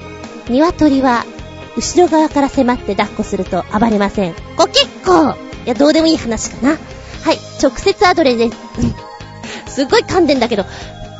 [0.48, 1.24] 鶏は、
[1.76, 4.34] 後ろ側から迫って抱っこすると暴れません。
[4.56, 6.70] こ結構いや、どうでもいい話かな。
[6.70, 6.76] は
[7.32, 8.50] い、直接アドレスで
[9.66, 9.74] す。
[9.74, 10.64] すっごい噛んでんだけど、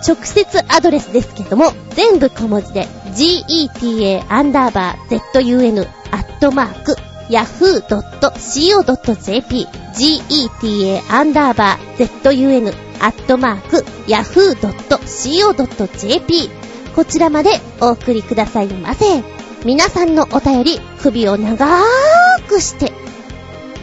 [0.07, 6.96] 直接アドレスですけども、全部小文字で、geta アンダーバー zun アットマーク
[7.28, 8.28] yahoo.co.jp
[9.94, 15.08] geta アンダーバー zun アットマーク yahoo.co.jp
[16.94, 19.22] こちらまでお送りくださいませ。
[19.64, 21.82] 皆さんのお便り、首を長ー
[22.48, 22.92] くして、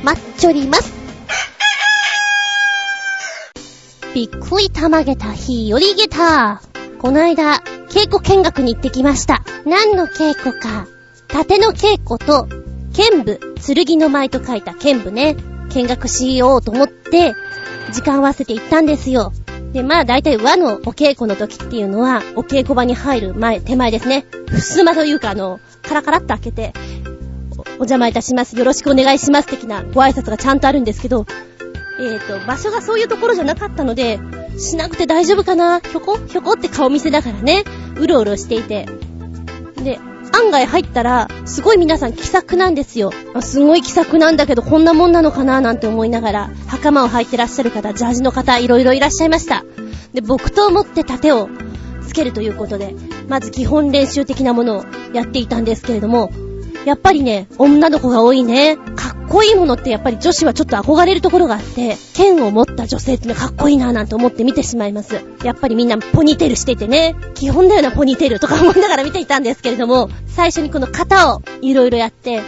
[0.03, 0.93] 待っちょります。
[4.13, 6.61] びっくりたまげた日よりげた。
[6.99, 9.43] この間、稽古見学に行ってきました。
[9.65, 10.87] 何の稽古か。
[11.27, 12.47] 縦の稽古と
[12.95, 13.39] 剣舞、
[13.85, 15.35] 剣の舞と書いた剣舞ね、
[15.73, 17.33] 見学しようと思って、
[17.91, 19.33] 時間を合わせて行ったんですよ。
[19.73, 24.25] で、まあ大体和のお稽古の時っていうのは、お稽古場に入る前、手前ですね。
[24.47, 26.73] ふすまというかあの、カラカラっと開けて、
[27.57, 28.57] お邪魔いたします。
[28.57, 29.47] よろしくお願いします。
[29.49, 31.25] 的なご挨拶がちゃんとあるんですけど、
[31.99, 34.19] えーと、場所がそういうところじゃなかったので、
[34.57, 35.81] しなくて大丈夫かな？
[35.81, 36.17] ひょこ？
[36.27, 37.65] ひょこって顔見せながらね、
[37.97, 38.85] うろうろしていて。
[39.83, 39.99] で、
[40.35, 43.11] 案外入ったら、すごい皆さん気さくなんですよ。
[43.39, 49.63] すごい気さくなんだけど、こんなもんなのかななんて思いながら、袴を履いてらっしゃる方、ジャージの方、いろいろいらっしゃいました。
[50.13, 51.49] で、木刀を持って盾を
[52.05, 52.95] つけるということで、
[53.29, 56.31] まず基本練習的なものをやっていたんですけれども、
[56.85, 58.77] やっぱりね、女の子が多いね。
[58.77, 65.19] かっこいいものってやっぱり女子はちょっと憧れるところがあって、剣を持った女性ってのはかっこいいなぁなんて思って見てしまいます。
[65.43, 72.41] やっぱりみんなポニーテールしててね、基本だよなポニーテールとか思いながら見ていたんですけれども、最初にこの型をいろいろやって、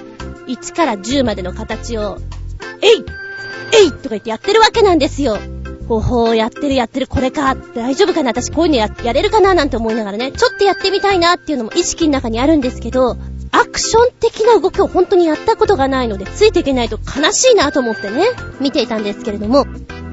[0.47, 2.19] 1から10までの形を、
[2.81, 3.05] えい
[3.73, 5.37] えいとか言ってやってるわけなんですよ。
[5.87, 8.31] ほほー、やってるやってる、これか、大丈夫かな？
[8.31, 9.53] 私こういうのや、やれるかな？
[9.53, 13.17] なんて思いながらね、ちょっとやってみたいなっていうのも意識の中にあるんですけど、
[13.51, 18.25] アクション的な動きを本当にやったことがないので、ついていけないと悲しいなと思ってね、
[18.59, 19.65] 見ていたんですけれども、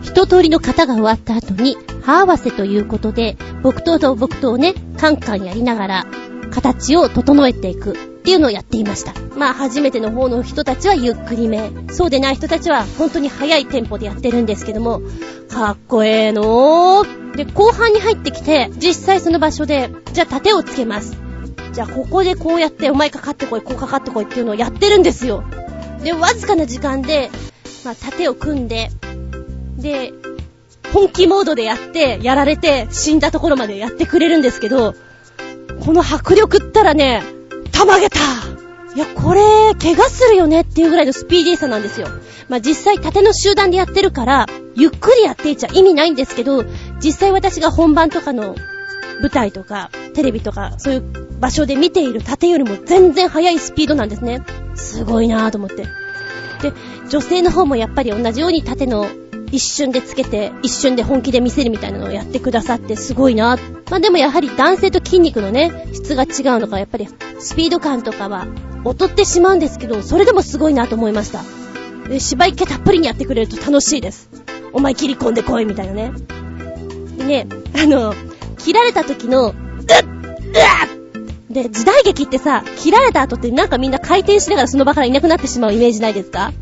[0.02, 6.06] 一通りの型が終わった後に、歯合わせということで、木刀と木刀をね、カンカンやりながら、
[6.50, 9.12] 形を整えていくっていうのをやっていました。
[9.36, 11.70] まあ、初めての方の人たちはゆっくりめ。
[11.90, 15.02] そうでない人たちは本当に速いテンポでやってるんですけども、
[15.50, 17.36] かっこええのー。
[17.36, 21.23] で、後半に入ってきて、実際その場所で、じゃあ盾をつけます。
[21.74, 25.42] じゃあここでこうやってお前かかってこい、こうかかってこいっていうのをやってるんですよ。
[26.04, 27.30] で、わずかな時間で、
[27.84, 28.90] まあ、盾を組んで、
[29.76, 30.12] で、
[30.92, 34.94] 本気モードでやって、やられて、死んだところまでやってくれるんですけど、
[35.84, 37.24] この迫力ったらね、
[37.72, 38.20] たまげた
[38.94, 39.40] いや、これ、
[39.74, 42.06] 怪我するよねっていうぐらいのスピーディーさなんですよ。
[42.48, 46.64] まあ、実際盾の集団でやってるから、ゆっくりやっていちゃ意味ないんですけど、
[47.02, 48.54] 実際私が本番とかの
[49.24, 51.02] 舞台とか、テレビとか、そういう
[51.40, 54.42] 場所で見ている盾よりも全然速いスピードなんですね。
[54.74, 55.84] すごいなぁと思って。
[56.60, 56.74] で、
[57.08, 59.06] 女性の方もやっぱり同じように盾の
[59.50, 63.56] 一瞬でつけて、一瞬で本気で見せるみたいなのをやってくださってすごいな。
[63.90, 67.08] まあでもやはり男性と筋肉のね、質が違うのか、やっぱり
[67.38, 68.46] スピード感とかは
[68.84, 71.42] 劣ってしまうんですけど、それでもすごいなと思いました。
[72.10, 74.28] で、芝居気たっぷりにやってくれると楽しいです。
[74.74, 76.12] お前切り込んでこいみたいなね。
[77.16, 77.46] でね、
[77.82, 78.12] あの、
[78.64, 79.54] 切られた時の、うっうっ
[81.50, 86.52] で、時代劇ってさ、切られた後ってなんかみんな回転しながらその場からいなくなってしまうイメージないですか？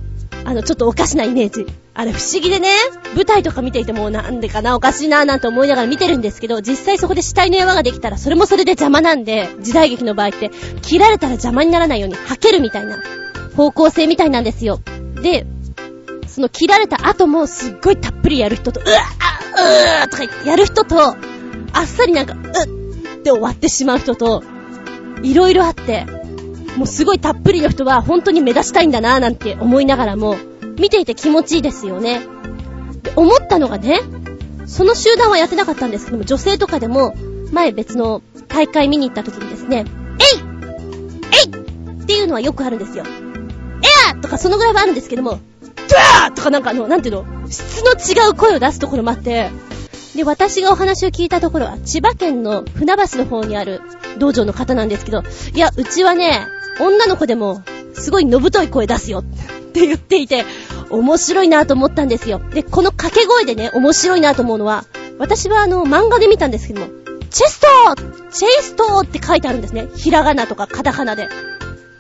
[0.44, 1.66] あの、ちょっとおかしなイメージ。
[1.94, 2.68] あれ不思議でね、
[3.14, 10.50] 舞台とか見ていてもなんでかな、おかしいな、なんて思いながら見てるんですけど、実際そこで死体の山ができたらそれもそれで邪魔なんで、時代劇の場合って、
[10.82, 12.98] 切られたら邪魔にならないように吐けるみたいな
[13.56, 14.80] 方向性みたいなんですよ。
[15.22, 15.46] で、
[16.26, 21.14] その切られた後もすっごいたっぷりやる人と、うわあうーとかやる人と、
[21.72, 22.82] あっさりなんか、うっ
[23.22, 24.42] って終わってしまう人と、
[25.22, 26.04] いろいろあって、
[26.76, 30.37] もうすごいたっぷりの人は本当に目立ちたいんだなぁなんて思いながらも、
[30.78, 32.20] 見ていて気持ちいいですよね。
[33.02, 34.00] で、思ったのがね、
[34.66, 37.14] その集団はやってなかったんですけども、女性とかでも、
[37.52, 39.85] 前別の大会見に行った時にですね、
[40.18, 40.42] えい
[41.32, 43.04] えいっていうのはよくあるんですよ。
[43.06, 49.50] えーとかそのぐらいはあるんですけども、ドゥーとかなんかあの、なんていうの、質の違う声を出すところもあって、
[50.14, 53.81] で、私がお話を聞いたところは、千葉県の船橋の方にある
[54.18, 55.22] 道場の方なんですけど、
[55.55, 56.46] いや、うちはね、
[56.81, 57.62] 女の子でも、
[57.94, 59.25] すごいのぶとい声出すよっ
[59.72, 60.44] て言っていて、
[60.90, 62.40] 面白いなと思ったんですよ。
[62.53, 64.85] で、この掛け声でね、面白いなと思うのは、
[65.18, 66.87] 私はあの、漫画で見たんですけども、
[67.31, 67.66] チェスト
[68.31, 69.88] チェイストって書いてあるんですね。
[69.96, 71.29] ひらがなとかカタカナで。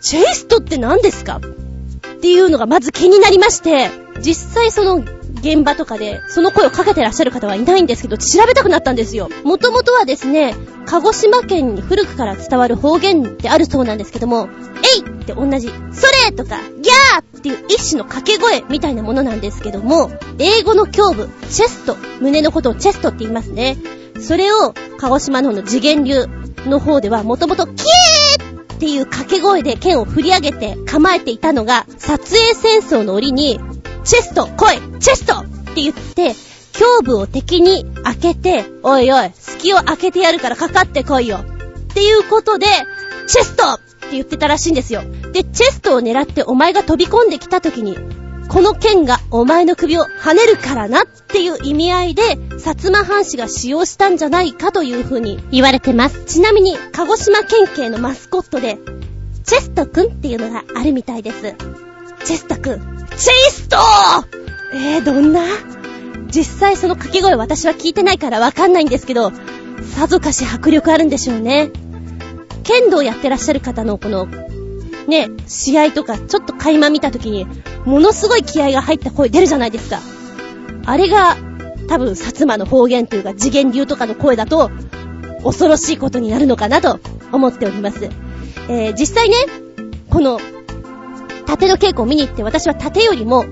[0.02, 1.36] チェイストって何ですか？
[1.36, 5.02] っていうのがまず気になりまして、実際その
[5.42, 9.28] 現場とかで、その声をかけてらっしゃる方はいないんですけど、調べたくなったんですよ。
[9.42, 10.54] もともとはですね、
[10.86, 14.48] 鹿児島県に古くから伝わる方言ってあるそうなんですけども、
[14.96, 23.76] えいって同じ、それとか、ギャーっていう一種の掛け声みたいなものなんですけども、英語の胸部、チェスト、胸のことをチェストって言いますね。
[24.20, 26.26] それを、鹿児島の方の次元流
[26.66, 33.60] の方では、もともとキーっていう掛け声で剣を振り上げて構えていたのが、撮影戦争の折に、
[34.04, 36.34] チェスト来いチェストって言って、
[36.78, 41.38] 胸部を敵に開けて、おいおい、隙を開けてやるからかかってこいよ。
[41.38, 42.66] っていうことで、
[43.26, 45.02] チェストって言ってたらしいんですよ。
[45.32, 47.96] で、チェストを狙ってお前が飛び込んできた時に、
[48.48, 52.58] この剣がお前の首を跳ねるからなっていう意味合いで、薩
[52.92, 56.24] 摩藩士が使用したんじゃないかという風に言われてます。
[56.24, 58.78] ちなみに、鹿児島県警のマスコットで、
[59.44, 61.54] チェストくんっていうのがあるみたいです。
[62.24, 62.91] チェストくん。
[63.16, 63.76] チェイスト
[64.74, 65.42] えー、どんな？
[66.28, 69.32] 実際その掛け声私は聞いてないからわかんないんですけど、
[69.94, 71.70] さぞかし迫力あるんでしょうね。
[72.64, 74.26] 剣道やってらっしゃる方のこの、
[75.08, 77.46] ね、試合とかちょっと垣間見た時に、
[77.84, 80.00] ものすごい気合が入った声出るじゃないですか。
[80.86, 81.36] あれが、
[81.88, 84.70] 多分、薩摩の方言というか次元流とかの声だと、
[85.44, 88.08] 恐ろしいことになるのかなと思っております。
[88.68, 89.36] えー、実際ね、
[90.08, 90.40] この、
[91.46, 93.44] 盾の稽古を見に行って私は盾よりも、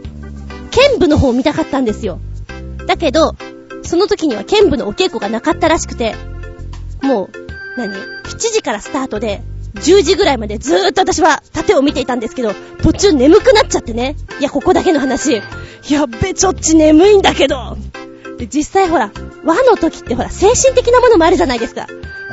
[0.71, 2.21] 剣舞の方を見たかったんですよ。
[2.87, 3.35] だけど、
[3.83, 6.15] その時には剣舞のお稽古がなかったらしくて、
[7.03, 7.31] もう、
[7.77, 9.43] 何 ?7 時からスタートで、
[9.75, 14.17] 10時ぐらいまでずーっと私は盾を見ていたんですけど、途中眠くなっちゃってね。
[14.41, 15.43] いや、ここだけの話。
[15.89, 17.77] やっべ、ちょっち眠いんだけど。
[18.39, 19.13] で、実際ほら、
[19.45, 21.87] 和の時ってほら、精神的なものもあるじゃないですか。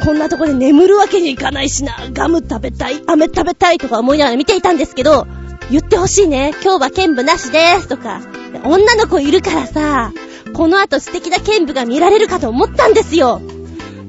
[0.04, 5.28] こんなとこで眠るわけにいかないしな、ガム食べたい、飴食べたいとか思いながら見ていたんですけど、
[5.70, 6.54] 言ってほしいね。
[6.64, 8.22] 今日は剣舞なしですとか。
[8.64, 10.14] 女の子いるからさ、
[10.54, 13.42] この後素敵な剣舞が見られるかと思ったんですよ。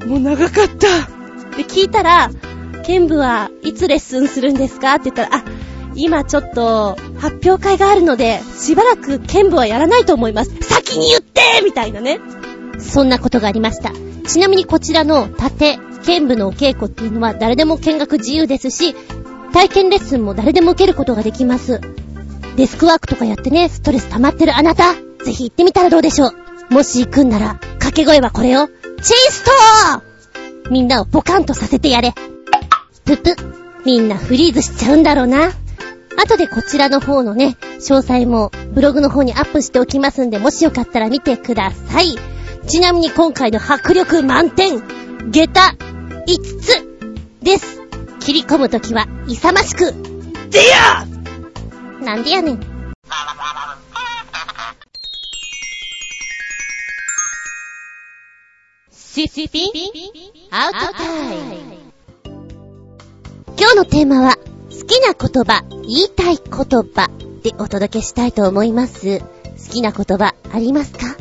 [0.06, 0.86] もう長かった。
[1.56, 2.30] で、聞いたら、
[2.84, 4.94] 剣舞はいつレッスンするんですか？
[4.94, 5.44] って言ったら、あ、
[5.94, 10.52] 今ちょっと発表会があるので、しばらく剣舞はやらないと思います。
[10.62, 12.20] 先に言ってみたいなね。
[12.78, 13.92] そんなことがありました。
[14.26, 18.94] ちなみにこちらの盾、剣舞のお稽古っていうのは誰でも見学自由ですし、
[19.52, 21.80] 体験レッスンも誰でも受けることができます。
[22.56, 26.74] デスクワークとかやってね、ストレス溜まってるあなた、ぜひ行ってみたらどうでしょう。
[26.74, 28.68] もし行くんなら、掛け声はこれよ。
[29.02, 29.50] チースト
[30.70, 32.14] みんなをポカンとさせてやれ。
[33.04, 33.36] ぷぷ。
[33.84, 35.52] みんなフリーズしちゃうんだろうな。
[36.20, 42.16] 後でこちらの方のね、詳細もブログの方にアップしておきますんで、もしよかったら見てください。
[42.66, 44.82] ちなみに今回の迫力満点、
[45.30, 45.60] 下駄
[46.26, 46.88] 5つ
[47.40, 47.77] です。
[48.20, 49.92] 切り込むときは勇ましく。
[50.50, 51.06] でや
[52.00, 52.60] なんでやねん。
[58.92, 59.72] シシピ
[60.50, 61.76] アウトタイム。
[63.58, 67.10] 今日のテーマは、好きな言葉、言いたい言葉
[67.42, 69.18] でお届けしたいと思います。
[69.20, 69.26] 好
[69.72, 71.16] きな言葉ありますか？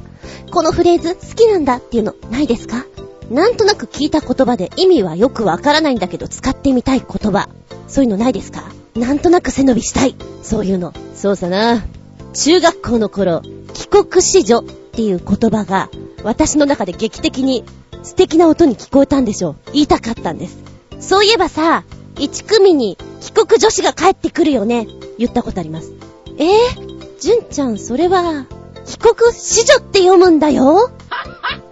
[0.52, 2.86] このフレーズ好きなんだっていうのないですか？
[3.30, 7.50] なんとなく聞いた言葉で意味はよくわからないんだけど使ってみたい言葉。
[7.88, 8.64] そういうのないですか？
[8.96, 10.16] なんとなく背伸びしたい。
[10.44, 10.94] そういうの。
[11.16, 11.86] そうさな。
[12.34, 13.42] 中学校の頃、
[13.74, 15.90] 帰国子女っていう言葉が
[16.24, 17.64] 私の中で劇的に
[18.04, 19.56] 素敵な音に聞こえたんでしょう。
[19.74, 20.58] 言いたかったんです。
[21.00, 21.84] そういえばさ、
[22.18, 24.88] 一組に帰国女子が帰ってくるよね。
[25.18, 25.92] 言ったことあります。
[26.38, 28.46] えー、純ちゃん、それは、
[28.86, 30.92] 帰国子女って読むんだよ？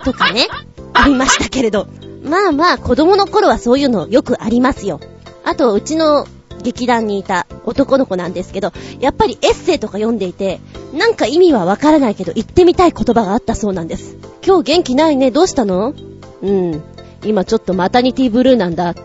[0.04, 0.48] とかね、
[0.96, 1.88] ありましたけれど。
[2.24, 5.00] まあまあ、子供の頃はそういうのよくありますよ。
[5.44, 6.28] あと、うちの
[6.64, 10.60] 劇団にいた男の子なんですけど、やっぱりエッセイとか読んでいて、
[10.94, 14.18] なんか意味はわからないけど言ってみたい言葉があったそうなんです。
[14.44, 15.94] 今日元気ないね、どうしたの？
[16.42, 16.84] うん。
[17.24, 18.92] 今ちょっとマタニティブルーなんだ。
[18.92, 18.96] っ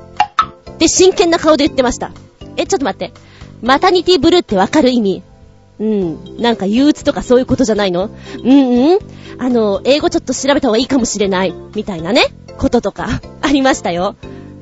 [0.79, 2.13] て真剣な顔で言ってました。
[2.57, 3.13] え、ちょっと待って。
[3.61, 5.23] マタニティブルーってわかる意味？
[5.81, 6.37] うん。
[6.39, 8.11] なんか憂鬱とかそういうことじゃないの？
[8.45, 8.99] うんうん。
[9.39, 11.55] あの、英語ちょっと調べた方がいいかもしれない。
[11.75, 12.27] みたいなね。
[12.59, 13.09] こととか、
[13.41, 14.17] ありましたよ。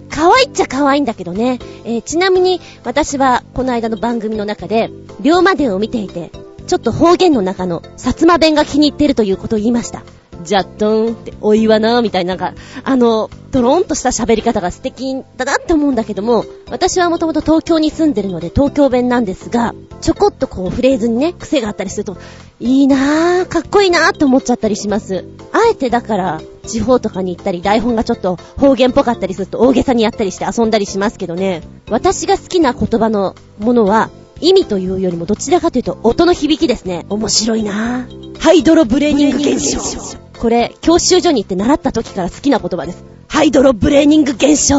[0.09, 1.59] 可愛いっちゃ可愛いんだけどね。
[1.85, 6.31] えー、ちなみに、私は、この間の番組の中で、龍馬伝を見ていて、
[6.67, 10.03] ちょっと方言の中の、薩摩弁が気に入ってるということを言いました。
[10.43, 22.17] じゃっとんって、おいわなみたいな、なんか、あの、ドローンとした喋り方が素敵だなって思うんだけども、私はもともと東京に住んでるので東京弁なんですが、ちょこっとこうフレーズにね、癖があったりすると、
[22.61, 25.25] いいなぁ、かっこいいなぁって思っちゃったりします。
[25.53, 37.07] あえてだから、地方とかに行ったり、台本がちょっと方言っぽかったりすると大げさにやったりして遊んだりしますけどね、私が好きな言葉のものは、意味というよりもどちらかというと音の響きですね。
[37.09, 38.39] 面白いなぁ。
[38.39, 40.28] ハイドロブレーニング現象。
[40.41, 43.05] これ、教習所に行って習った時から好きな言葉です。
[43.29, 44.77] ハイドロブレーニング現象。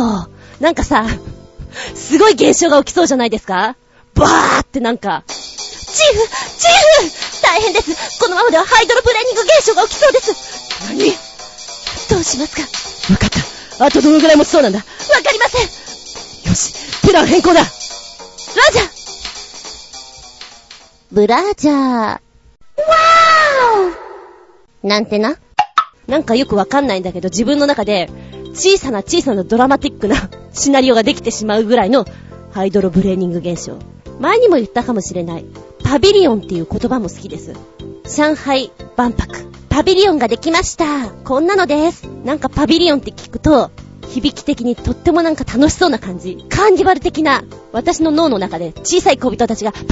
[0.59, 1.05] なんかさ、
[1.95, 3.75] すごい現象が起きそうじゃないですか？
[4.15, 6.71] バーってなんか、チーフチー
[7.09, 8.19] フ大変です。
[8.19, 10.87] このままではハイドロブレーニング現象が起きそうです。
[10.89, 10.99] 何？
[12.09, 12.61] どうしますか？
[13.13, 13.29] わかっ
[13.77, 13.85] た。
[13.85, 14.79] あとどのぐらい持ちそうなんだ？
[14.79, 15.61] わかりません。
[16.49, 16.73] よし、
[17.05, 17.59] プラン変更だ。
[17.61, 18.89] ラジャー！
[21.11, 21.75] ブラジャー。
[21.75, 25.37] わーなんてな？
[26.09, 28.09] なんかよくわかんないんだけど、自分の中で、
[28.53, 32.05] 小さな小さなドラマティックな シナリオができてしまうぐらいの、
[32.51, 33.73] ハイドロプレーニング現象。
[34.19, 35.45] 前にも言ったかもしれない。
[35.83, 37.53] パビリオンっていう言葉も好きです。
[38.05, 39.47] 上海万博。
[39.69, 41.09] パビリオンができました。
[41.09, 42.03] こんなのです。
[42.25, 43.69] なんかパビリオンって聞くと、
[44.09, 46.43] 響き的にとってもなんか楽しそうな感じ。
[46.49, 49.87] カーニバル的な、私の脳の中で小さい小人たちが、パビリ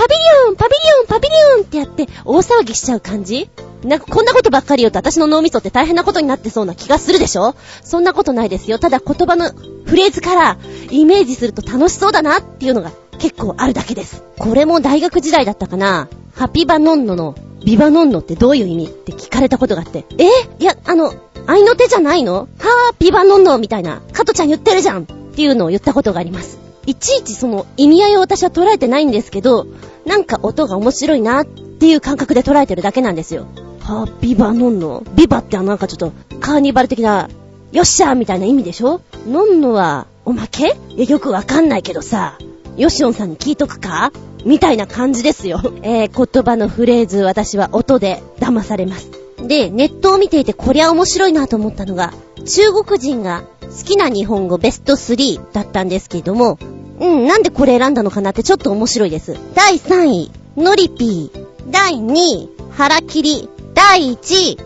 [0.47, 3.49] オンパビリオンパビリオンってやって大騒ぎしちゃう感じ
[3.83, 7.55] なんかこんなことばっかり言うと私の脳みそって大変なことになってそうな気がするでしょ？
[7.83, 8.79] そんなことないですよ。
[8.79, 9.51] ただ言葉の
[9.85, 10.57] フレーズから
[10.89, 14.23] イメージすると楽しそうだなっていうのが結構あるだけです。
[14.39, 20.25] これも大学時代だったかなハピバノンノのビバノンノってどういう意味って聞かれたことがあって、え？
[20.59, 21.13] いや、あの、
[21.47, 22.33] 愛の手じゃないの？
[22.35, 26.59] はぁ、ビバノンノみたいな、カトちゃん言ってるじゃんっていうのを言ったことがあります。
[26.85, 29.65] いちいちその意味合いを私は捉えてないんですけど、
[30.05, 33.47] なんか音が面白いなっていう感覚で捉えてるだけなんですよ。
[33.87, 35.01] はぁ、ビバノンノ。
[35.15, 36.11] ビバってなんかちょっと
[36.41, 37.29] カーニバル的な、
[37.71, 38.99] よっしゃーみたいな意味でしょ？
[39.25, 40.75] ノンノはおまけ？
[40.89, 42.37] いや、よくわかんないけどさ、
[42.75, 44.11] ヨシオンさんに聞いとくか？
[44.45, 45.61] みたいな感じですよ。
[45.83, 49.09] えー、言葉のフレーズ、私は音で騙されます。
[49.37, 52.13] で、ネットを見ていてこりゃ面白いなと思ったのが、
[52.45, 56.59] 中国人が好きな日本語ベスト3だったんですけども、
[56.99, 59.37] うん、なんでこれ選んだのかなってちょっと面白いです。
[59.55, 61.47] 第3位、ノリピー。
[61.71, 63.49] 第2位、腹切り。
[63.77, 64.57] 第1位、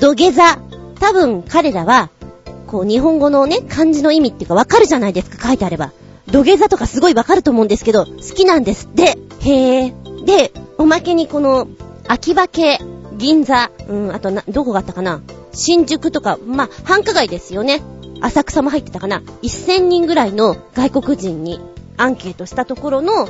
[0.00, 0.58] 土下座。
[0.98, 2.10] 多分彼らは、
[2.66, 5.92] こう日本語のね、漢字の意味っていうかわかるじゃないですか、書いてあれば。
[6.26, 9.18] 土下座とかすごいわかると思うんですけど、好きなんですって。
[9.42, 9.94] へえ。
[10.24, 11.68] で、おまけにこの、
[12.08, 12.80] 秋葉系、
[13.16, 15.20] 銀座、うん、あとな、どこがあったかな
[15.52, 17.82] 新宿とか、まあ、繁華街ですよね。
[18.20, 19.22] 浅草も入ってたかな。
[19.42, 21.60] 1000人ぐらいの外国人に
[21.96, 23.28] アンケートしたところの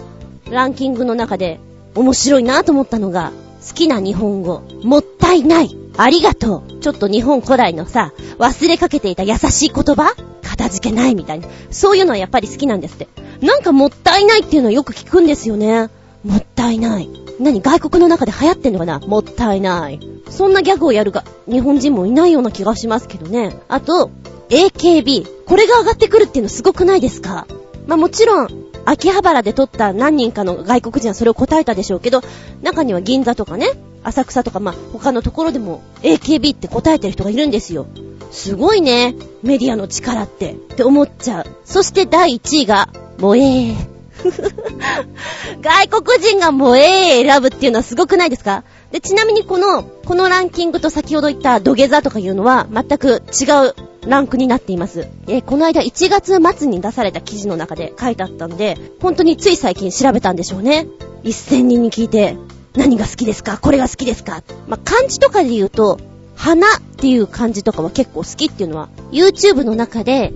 [0.51, 1.61] ランキングの中で
[1.95, 3.33] 面白いなと思ったのが、
[3.67, 5.01] 好きな日本語、も
[5.37, 6.81] いない、ありがとう。
[6.81, 10.15] ちょっと日本古来のさ、忘れかけていた優しい言葉？
[10.43, 11.49] 片付けないみたいな。
[11.71, 13.09] そういうのはやっぱり好きなんですって。
[13.41, 15.89] なんかもったいないっていうのはよく聞くんですよね。
[16.25, 17.09] もったいない。
[17.39, 18.99] 何外国の中で流行ってんのかな？
[18.99, 20.01] もったいない。
[20.31, 23.57] そんなギャグをやるが、日本人もいないような気がしますけどね。
[23.69, 24.11] あと、
[24.49, 25.45] AKB。
[25.45, 27.47] これが上がってくるっていうのすごくないですか？
[27.87, 28.49] まあもちろん、
[28.85, 32.23] 秋葉原で撮った何人かの外国人はそれを答えたでしょうけど、
[32.63, 33.69] 中には銀座とかね、
[34.07, 37.87] 浅草とかまあ他のところでも AKB って答えてる人がいるんですよ。
[38.31, 41.47] すごいね、メディアの力って、って思っちゃう。
[41.65, 42.89] そして第1位が、
[43.19, 43.97] 萌えー。
[45.61, 48.65] 外国人が萌え選ぶっていうのはすごくないですか？
[48.93, 53.75] で、ちなみにこの、このランキングと先ほど言った土下座とかいうのは全く違う
[54.09, 55.09] ランクになっています。
[55.27, 60.87] えー、この間1月末に出された記事の中で書いてあったんで、本当につい最近調べたんでしょうね。
[61.25, 62.37] 1000人に聞いて、
[62.77, 63.59] 何が好きですか？
[63.59, 64.43] これが好きですか？
[64.69, 65.99] まあ、漢字とかで言うと、
[66.35, 70.33] 花っていう漢字とかは結構好きっていうのは、YouTube の中で、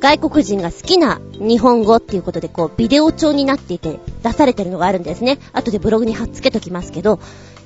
[0.00, 5.38] 外国人が好きな日本語っていうことでこう、ビデオ帳になっていて出されてるのがあるんですね。
[5.52, 7.18] 後でブログに貼っつけときますけど、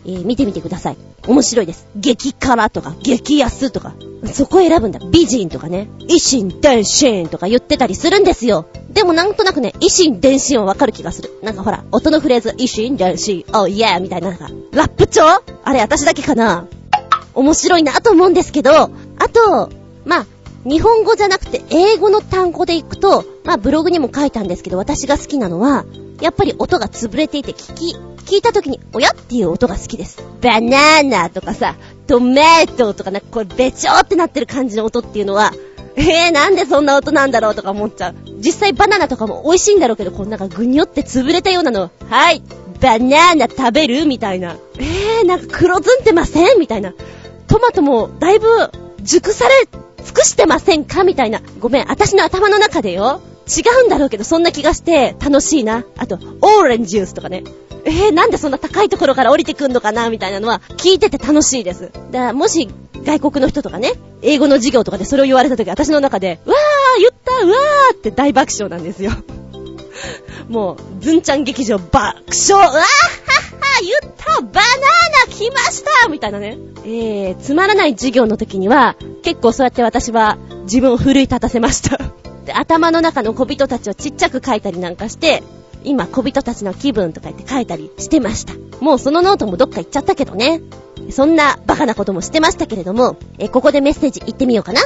[0.05, 0.97] えー、見てみてください。
[1.27, 1.87] 面白いです。
[1.97, 3.95] 激辛とか、激安とか、
[4.33, 5.01] そこ選ぶんだ。
[5.11, 8.67] 美人とかね、維新伝心とか言ってたりするんですよ。
[8.91, 11.31] でもなんとなくね、維新伝心はわかる気がする。
[11.43, 15.23] なんかほら、音のフレーズ、維新伝心、oh yeah みたいななんか、ラップ調？
[15.65, 16.67] あれ私だけかな？
[17.35, 18.91] 面白いなと思うんですけど、あ
[19.33, 19.71] と、
[20.05, 20.27] まあ、
[20.65, 25.85] 日本語じゃなくて英語の単語でいくと、まあブログにも書いたんですけど、私が好きなのは、
[26.23, 29.11] やっぱり音が潰れていて聞き、聞いた時に、おや？
[29.11, 30.23] っていう音が好きです。
[30.41, 31.75] バナーナとかさ、
[32.07, 35.53] トメートとかなんかこれべちょーってなってる感じの音っていうのは、
[35.97, 38.15] えー、なんでそんな音なんだろうとか思っちゃう。
[38.39, 42.43] 実際バナナとかも美味しいんだろうけど、こんなんかぐにょって潰れたようなの、はい、
[42.81, 44.07] バナナ食べる？
[44.07, 44.57] みたいな。
[44.79, 46.59] えー、なんか黒ずんでません？
[46.59, 46.95] みたいな。
[47.49, 48.47] トマトもだいぶ
[49.03, 49.55] 熟され
[50.05, 51.05] 尽くしてませんか？
[51.05, 51.43] みたいな。
[51.59, 53.21] ごめん、私の頭の中でよ。
[53.57, 55.85] 違うんだろうけど、そんな気がして楽しいな。
[55.97, 57.45] あと、オーレンジジュースとかね。
[57.85, 61.91] えー、なんでそんな高いところから降りてくんのかなみたいなのは聞いてて楽しいです。
[62.11, 62.69] だから、もし
[63.05, 69.11] 外国の人とかね、英語の授業とかでそれを言われた時、私の中で、わー言ったうわーって大爆笑なんですよ。
[70.49, 72.83] もう、ずんちゃん劇場爆笑わーはっ
[73.73, 76.59] は言ったバナナ来ましたみたいなね。
[76.85, 81.99] えー、つまらない授業の時には、結構そうやって私は自分を奮い立たせました。
[82.45, 85.43] で、頭の中の小人たちをちっちゃく書いたりなんかして、
[85.85, 88.55] 今小人たちの気分とか言って書いたりしてました。
[88.81, 90.61] もうそのノートもどっか行っちゃったけどね。
[91.11, 94.81] そんなバカなこともしてましたけれども、え、ここでメッセージ言ってみようかな。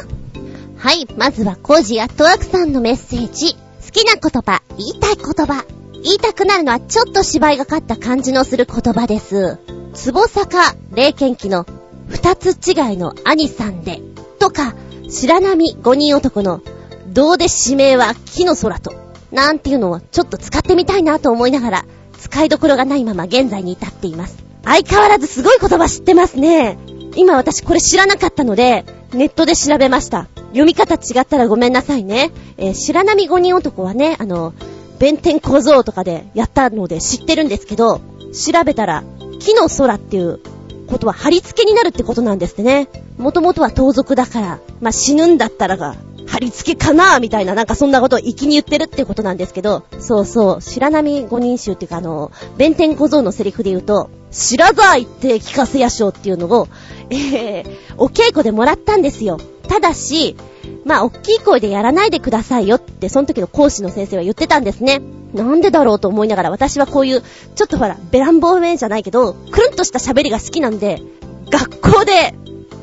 [0.77, 3.55] はい、まずはコージアットワークさんのメッセージ。
[3.55, 3.59] 好
[3.93, 5.65] きな言葉、言いたい言葉。
[6.03, 9.59] 言いたくなるのはちょっと芝居がかった感じのする言葉です。
[9.95, 11.67] つぼ坂霊剣記の
[12.09, 14.01] 二つ違いの兄さんで、
[14.39, 14.75] とか、
[15.09, 16.61] 白波五人男の、
[17.07, 18.93] どうで指名は木の空と、
[19.33, 21.85] なんていうのをちょっと使ってみたいなと思いながら、
[22.19, 24.39] 使いどころがないまま現在に至っています。
[24.65, 26.79] 相変わらずすごい言葉知ってますね。
[27.17, 30.29] 今私これ知らなかったので、ネットで調べました。
[30.49, 32.31] 読み方違ったらごめんなさいね。
[32.57, 34.55] えー、白波五人男はね、あの、
[34.99, 38.01] 弁天小僧とかでやったので知ってるんですけど、
[38.33, 39.05] 調べたら、
[39.39, 40.41] 木の空っていう
[40.87, 42.89] ことは貼り付けになるってことなんですね。
[43.19, 45.97] もともとは盗賊だから、まあ、死ぬんだったらが、
[46.27, 56.69] 貼り付けかなみたいな、なんかそんなことを粋に言ってるってことなんですけど、そうそう、白波五人衆っていうかあの、弁天小僧のセリフで言うと、知らざいって聞かせやしょうっていうのを、
[57.11, 57.65] えー、
[57.97, 59.39] お稽古でもらったんですよ。
[59.69, 60.37] ただし、
[60.85, 65.01] まあ、大きい声でやらないでくださいよって、その時の講師の先生は言ってたんですね。
[65.35, 71.03] なんでだろうと思いながら、私はこういう、ちょっとほら、ベランボーメンじゃないけど、くるんとした喋りが好きなんで、
[71.51, 72.35] 学校で、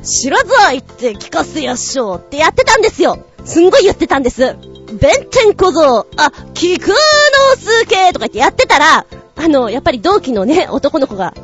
[0.02, 3.18] 知らざいって聞かせやしょうってやってたんですよ。
[3.44, 4.56] すんごい言ってたんです。
[5.00, 6.94] 弁天小僧、あ、菊之
[7.56, 11.34] 助とか言ってやってたら、あの、やっぱり同期のね、男の子が、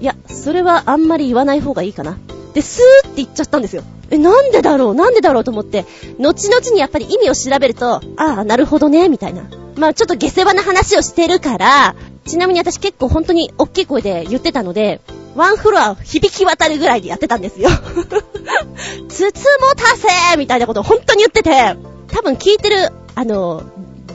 [0.00, 2.18] いや、それはあんまり言わない方がいいかな。
[2.54, 3.82] で、スーって言っちゃったんですよ。
[4.10, 4.94] え、なんでだろう？
[4.94, 5.84] なんでだろうと思って、
[6.18, 9.42] 後々にやっぱり意味を調べると、ああ、なるほどね、みたいな。
[9.76, 15.00] まあちょっと下世話な話をしてるから、ちなみに私結構本当に大きい声で言ってたので、
[15.38, 17.70] ワンフロア響き渡るぐらいでやってたんですよ。
[19.08, 21.76] つつもたせみたいなことを本当に言ってて、
[22.08, 23.62] 多分聞いてる、あの、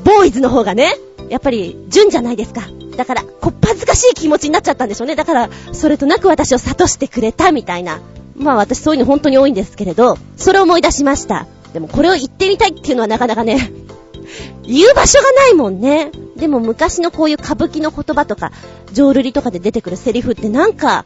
[0.03, 0.97] ボーイズの方がね、
[1.30, 2.63] やっぱり、純じゃないですか。
[2.97, 5.15] だから、こっぱずかしい気持ちになっちゃったんでしょうね。
[5.15, 8.01] だから、それとなく私を諭してくれたみたいな。
[8.36, 11.47] まあ私そういうの本当に多いんですけれど、それを思い出しました。
[11.71, 13.71] でもこれを言ってみたいっていうのはなかなかね、
[14.63, 16.11] 言う場所がないもんね。
[16.36, 18.51] でも昔のこういう歌舞伎の言葉とか、
[18.91, 21.05] 浄瑠璃とかで出てくるセリフってなんか、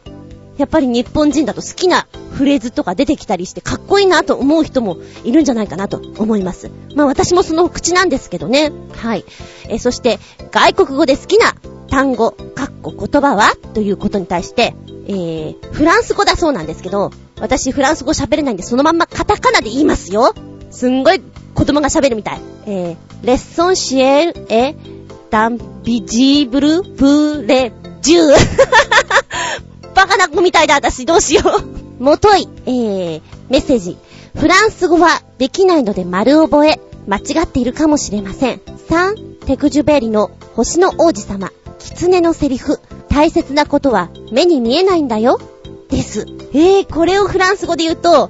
[0.57, 6.72] やっぱり日本人だと好きなフレーズとか出てきたりしてかっこいいなと思う人もいるんじゃないかなと思います。
[6.95, 8.72] まあ私もその口なんですけどね。
[8.93, 9.26] はい。
[9.70, 10.18] え、そして
[10.51, 11.53] 外国語で好きな
[11.89, 13.55] 単語、かっこ言葉は？
[13.76, 14.74] ということに対して、
[15.07, 20.34] えー、フランス語だそうなんですけど、私フランス語喋れないんでそのまんまカタカナで言いますよ。
[20.72, 21.22] すんごい
[21.58, 22.41] 子供が喋るみたい。
[22.68, 24.76] えー、レッソンシエルエ
[25.32, 28.36] ダンビジブルプレジュー。
[29.95, 31.08] バカな子みたいだ、私。
[31.08, 31.64] どうしよう。
[32.03, 33.97] もとい、えー、メッセージ。
[34.36, 36.80] フランス語はできないので丸覚え。
[37.08, 38.62] 間違っているかもしれません。
[38.89, 41.51] 3、テクジュベリの星の王子様。
[41.80, 42.80] 狐のセリフ。
[43.10, 45.39] 大切なことは目に見えないんだよ。
[45.89, 46.28] です。
[46.53, 48.30] えー、これをフランス語で言うと、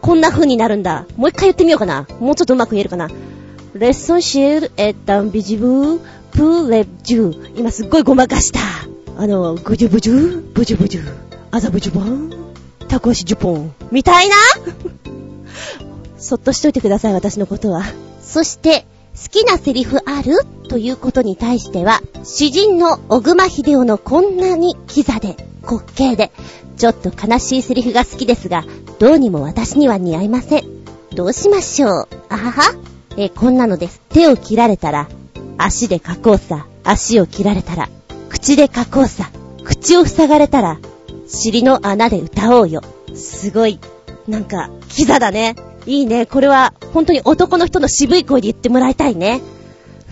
[0.00, 1.06] こんな風になるんだ。
[1.16, 2.06] もう一回言ってみようかな。
[2.20, 3.08] もうちょっとうまく言えるかな。
[3.74, 6.00] レッソンシェルエッタンビジブー
[6.32, 7.58] プレジュー。
[7.58, 8.60] 今すっごいごまかした。
[9.16, 11.02] あの、ぐじゅぶじゅ、ぶじゅぶじゅ、
[11.50, 12.32] あざぶじゅぼん、
[12.88, 14.34] たこしじゅぽん、みたいな？
[16.16, 17.82] そっとしといてください、私のことは。
[18.22, 18.86] そして、
[19.20, 20.38] 好きなセリフある？
[20.68, 25.36] ということに対しては、詩人の小熊秀夫のこんなにキザで、
[25.68, 26.32] 滑稽で、
[26.76, 28.64] ちょっと悲しいセリフが好きですが、
[28.98, 30.64] どうにも私には似合いません。
[31.14, 32.74] どうしましょうあはは
[33.16, 34.00] えこんなのです。
[34.08, 35.08] 手を切られたら、
[35.58, 36.66] 足で書こうさ。
[36.84, 37.88] 足を切られたら、
[38.30, 39.30] 口で書こうさ。
[39.64, 40.78] 口を塞がれたら、
[41.26, 42.80] 尻の穴で歌おうよ。
[43.14, 43.78] すごい、
[44.26, 45.56] なんか、キザだね。
[45.84, 46.26] いいね。
[46.26, 49.42] これは、本当に男の人の渋い声で言ってもらいたいね。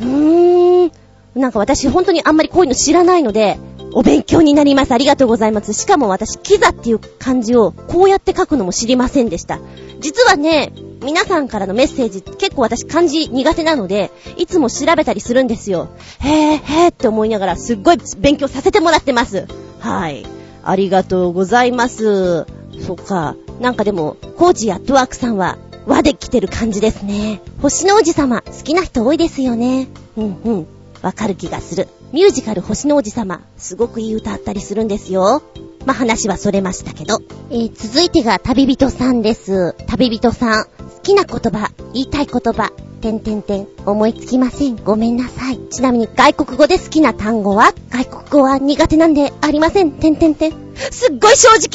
[0.00, 0.92] うーん。
[1.34, 3.58] なんか私本当にあんまりこういうの知らないので、
[3.96, 4.92] お勉強になります。
[4.92, 5.72] ありがとうございます。
[5.72, 9.58] しかも私、キザっていう漢字をこうやって書くのも知りませんでした。
[10.00, 10.70] 実はね、
[11.02, 15.88] 皆さんからのメッセージ、結構私漢字苦手なので、いつも調べたりするんですよ。
[16.20, 19.46] へぇ、へぇって思いながら、すっごい勉強させてもらってます。
[19.80, 20.26] はい。
[20.62, 22.44] ありがとうございます。
[22.86, 23.34] そっか。
[23.60, 27.40] なんかでも、コージやットワークさんは、和で来てる感じですね。
[27.62, 29.88] 星の王子様、好きな人多いですよね。
[30.18, 30.66] うんうん。
[31.00, 31.88] わかる気がする。
[32.12, 35.42] ミュージカル星の王子様、すごくいい歌あったりするんですよ。
[35.84, 37.20] まあ、話はそれましたけど。
[37.50, 39.74] えー、続いてが旅人さんです。
[39.86, 40.70] 旅人さん、好
[41.02, 44.76] きな言葉、言いたい言葉、てんてんてん、思いつきません。
[44.76, 45.58] ごめんなさい。
[45.70, 47.72] ちなみに外国語で好きな単語は？
[47.90, 49.92] 外国語は苦手なんでありません。
[49.92, 50.52] てんてんてん。
[50.90, 51.68] すっごい正直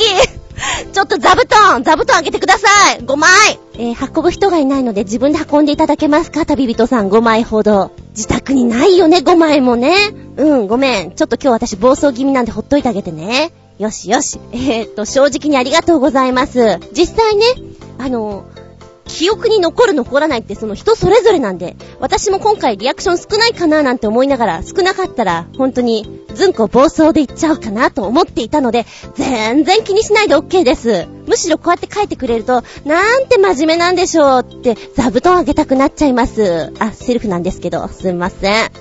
[0.93, 3.29] ちょっと座布団、座布団あげてください !5 枚
[3.73, 6.45] えー、運ぶ人がいないので自分で運んでいただけますか？
[6.45, 7.91] 旅人さん5枚ほど。
[8.11, 9.95] 自宅にないよね、5枚もね。
[10.37, 11.11] うん、ごめん。
[11.11, 13.51] ちょっと今日私暴走気味なんでほっといてあげてね。
[13.79, 14.39] よしよし。
[14.51, 16.79] えー、っと、正直にありがとうございます。
[16.93, 17.45] 実際ね、
[17.97, 18.45] あの、
[19.05, 28.85] 記憶に残る残らないってその人それぞれなんで、私も今回リアクション少ないかななんて思いながら、少なかったら本当にずんこ暴走でいっちゃうかなと思っていたので、
[29.15, 31.07] 全然気にしないで OK です。
[31.27, 36.71] むしろこうやって書いてくれると、なんて真面目なんでしょうって座布団あげたくなっちゃいます。
[36.79, 38.71] あ、セルフなんですけど、すいません。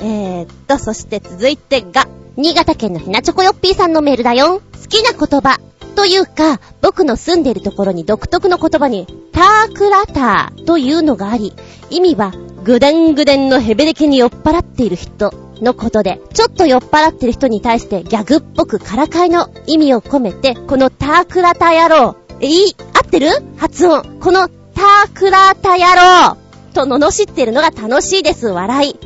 [0.00, 2.06] えー、っと、そして続いてが、
[2.36, 4.60] 新潟県のひなチョコヨッピーさんのメールだよ。
[4.60, 5.58] 好きな言葉。
[5.96, 11.52] というか、僕の住んでいるところに独特の言葉に、タークラターというのがあり、
[11.90, 12.32] 意味は、
[12.62, 15.32] ぐでんぐでんのヘベレケに酔っ払っている人
[15.62, 23.28] のことで、ちょっと酔っ払ってる人に対してギャグっぽくからかいの意味を込めて、このタークラタ野郎、えい、合ってる？
[23.56, 24.18] 発音。
[24.20, 26.36] このタークラタ野郎
[26.74, 28.98] と罵ってるのが楽しいです、笑い。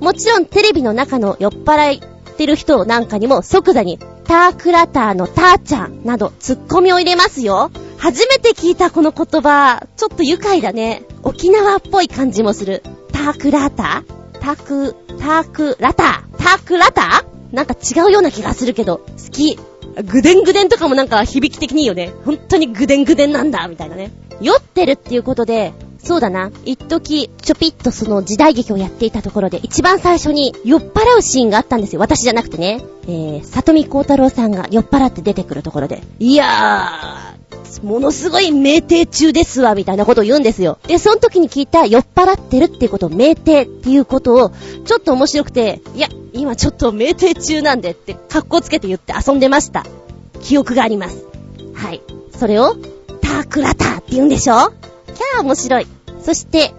[0.00, 2.02] もちろんテレビの中の酔っ払い
[2.36, 7.70] ってる人なんかにも即座に、タークラターのターちゃんなどツッコミを入れますよ。
[7.96, 11.02] 初めて聞いたこの言葉、ちょっと愉快だね。
[11.22, 12.82] 沖縄っぽい感じもする。
[13.12, 14.38] タークラター？
[14.38, 16.36] タク、タークラター？
[16.36, 17.54] タークラター？
[17.54, 19.58] なんか違うような気がするけど、好き。
[20.04, 22.12] グデングデンとかもなんか響き的にいいよね。
[22.26, 24.10] 本当にグデングデンなんだ、みたいなね。
[24.42, 25.72] 酔ってるっていうことで、
[26.06, 26.52] そうだな。
[26.64, 32.00] 一時、ちょぴっとその時代劇をやっていたところで、一番最初に酔っ払うシーンがあったんですよ。
[32.00, 32.80] 私じゃなくてね。
[33.08, 36.02] えー、里見光太郎さんが酔っ払って出てくるところで。
[36.20, 40.78] いやー、ものすごい酩酊中ですわ、みたいなことを言うんですよ。
[40.86, 44.52] で、その時に聞いた酔っ払ってるっていうことを酩酊っていうことを、
[44.84, 49.84] ちょっと面白くて、いや、今ちょっと酩酊中なんでって、格好つけて言って遊んでました。
[50.40, 51.24] 記憶があります。
[51.74, 52.00] はい。
[52.38, 52.76] それを、
[53.20, 54.72] タークラターって言うんでしょ？
[55.06, 55.86] キャー面白い。
[56.26, 56.74] そして、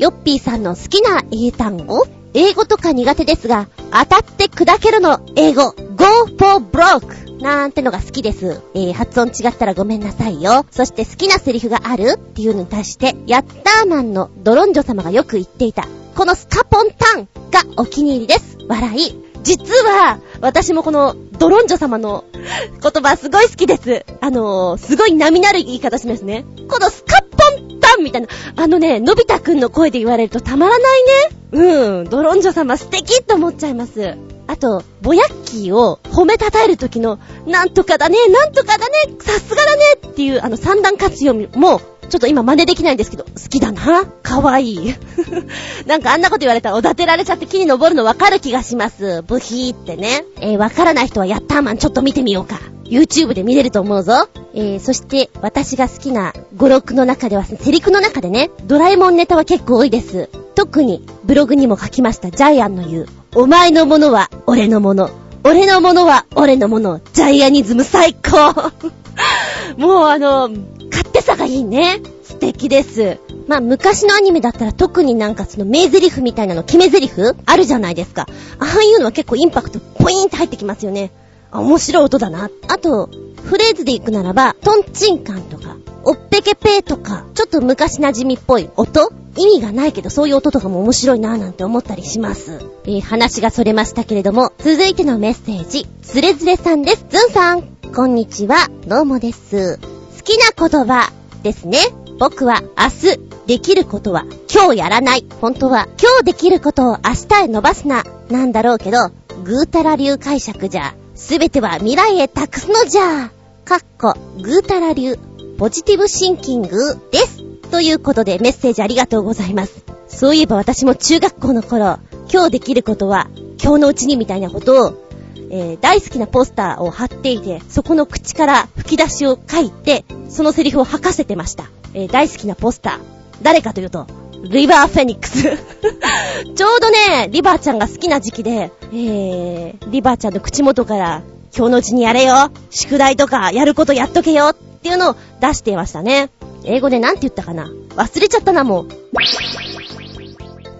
[0.00, 2.04] ヨッピーさんの好きな英単語？
[2.34, 8.60] 英語とか苦手ですが、当たって砕けるの英語、go for broke なんてのが好きです。
[8.74, 10.66] えー、発音違ったらごめんなさいよ。
[10.72, 15.86] そして好きなセリフがあるっていうのに対して、ヤッターマンのドロンジョ様がよく言っていた、
[16.16, 18.58] このスカポンタンがお気に入りです。
[18.66, 19.27] 笑い。
[19.42, 24.04] 実は、私もこのドロンジョ様の言葉すごい好きです。
[24.20, 26.44] あのー、すごい波なる言い方しますね。
[26.68, 31.12] このスカッポンタンみたいな、あのね、のび太くんの声で言われるとたまらないね。
[31.50, 34.16] うん、ドロンジョ様素敵って思っちゃいます。
[34.46, 44.04] あと、ボヤッキーを褒めたたえる時の、なんとかだね、なんとかだね、さすがだねっていう、あの三段活用も、ちょっと今真似できないんですけど、好きだな。
[44.22, 44.94] かわいい。
[45.86, 49.22] なんかあんなこと言われたらおだてられちゃって木に登るのわかる気がします。
[49.26, 50.24] ブヒーってね。
[50.40, 52.60] えー、わからない人はヤッターマンちょっと見てみようか。
[52.84, 54.28] YouTube で見れると思うぞ。
[54.54, 60.30] えー、そして私が好きな語録の中では、セリフの中でね、ドラえもんネタは結構多いです。
[60.54, 65.10] 特にブログにも書きましたジャイアンの言う、お前のものは俺のもの。
[65.44, 67.00] 俺のものは俺のもの。
[67.12, 68.72] ジャイアニズム最高
[69.78, 70.50] もうあの、
[70.90, 72.00] 勝手さがいいね。
[72.22, 73.18] 素敵です。
[73.46, 77.12] まあ、昔のアニメだったら特になんかその名台詞みたいなの、決め台詞
[77.46, 78.26] あるじゃないですか。
[78.58, 81.10] ああいうのは結構インパクトポイーンって入ってきますよね。
[81.50, 82.50] あ、面白い音だな。
[82.68, 83.08] あと、
[83.44, 92.58] フレーズで行くならば、トンチンカンとか、おっぺけぺーとか、ちょっと昔馴染みっぽい音意味がないけどそういう音とかも面白いなぁなんて思ったりします。
[92.84, 97.06] えー、話がそれましたけれども、続いてのメッセージ、ズレズレさんです。
[97.08, 97.62] ズンさん、
[97.94, 99.97] こんにちは、どうもです。
[100.28, 101.10] 好きな言葉
[101.42, 101.78] ですね。
[102.18, 105.24] 僕は明日できることは今日やらない。
[105.40, 108.04] 本当は今日できることを明日へ伸ばすな。
[108.28, 109.08] なんだろうけど、
[109.42, 113.30] ぐーたら流解釈じゃ、すべては未来へ託すのじゃ。
[113.64, 114.12] かっこ、
[114.42, 115.16] ぐーたら流、
[115.56, 116.68] ポジティブシンキング
[117.10, 117.42] です。
[117.70, 119.82] ということでメッセージありがとうございます。
[120.08, 122.00] そういえば私も中学校の頃、
[122.30, 123.30] 今日できることは
[123.62, 125.07] 今日のうちにみたいなことを、
[125.50, 131.64] えー、大好きなポスターを貼っていて、そこの口から吹き出しを書いて、そのセリフを吐かせてました。
[131.94, 132.98] えー、大好きなポスター。
[133.42, 134.06] 誰かというと、
[134.44, 135.42] リバーフェニックス
[136.54, 141.22] ちょうどね、リバーちゃんが好きな時期で、えー、リバーちゃんの口元から、
[141.56, 146.30] 今日のうちにやれよ宿題とかやることやっとけよっていうのを出していましたね。
[146.64, 148.88] 英語でなんて言ったかな忘れちゃったな、もう。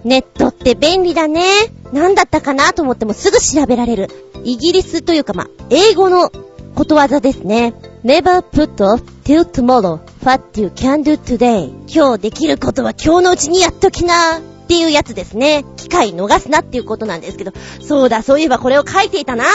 [0.05, 1.43] ネットって便利だね。
[1.91, 4.28] なんだったかなと思ってもすぐ調べられる。
[4.43, 6.31] イギリスというかま英語の
[6.75, 7.73] ことわざですね。
[8.03, 11.69] never put off till tomorrow what you can do today.
[11.87, 14.39] 今日できることは今日のうちにやっときな。
[14.39, 15.65] っていうやつですね。
[15.77, 17.53] 機会逃すなっていうことなんですけど。
[17.81, 19.45] そうだ、そういえばこれを書いていたな。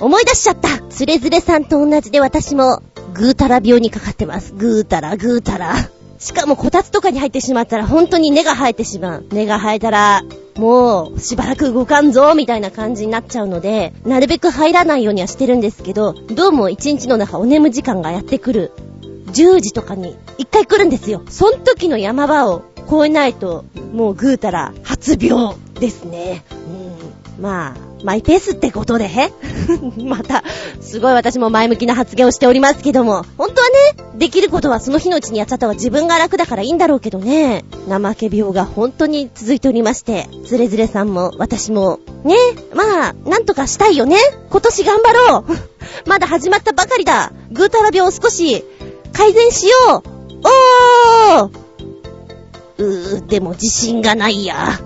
[0.00, 0.78] 思い出しちゃった。
[0.88, 2.80] つれづれさんと同じで私も
[3.12, 4.52] ぐーたら病にかかってます。
[4.54, 5.74] ぐーたら、ぐーたら。
[6.22, 9.26] しかもこたつとかに入ってしまったら本当に根が生えてしまう。
[9.32, 10.22] 根が生えたら、
[10.54, 18.70] もう、しばらく動かんぞ、みたいな感じになっちゃうので、なるべく入らないようにはしてるんですけど、どうも一日の中お眠時間がやってくる。
[19.32, 21.22] 10時とかに一回来るんですよ。
[21.28, 26.44] そん時の山場を越えないと、もうぐーたら発病ですね。
[27.36, 27.42] うん。
[27.42, 29.10] まあ、マイペースってことで
[30.04, 30.42] また、
[30.80, 42.36] すごい私も前向きな発言をしておりますけども、本当はね、できることはその日のうちにやっちゃった方が自分が楽だからいいんだろうけどね、怠け病が本当に続いておりまして、ズレズレさんも私も、ね、
[42.74, 44.16] まあ、なんとかしたいよね。
[44.50, 45.44] 今年頑張ろう。
[46.08, 47.32] まだ始まったばかりだ。
[47.50, 48.64] ぐーたら病を少し
[49.12, 50.12] 改善しよう。
[51.38, 51.50] おー
[52.78, 54.80] うー、でも自信がないや。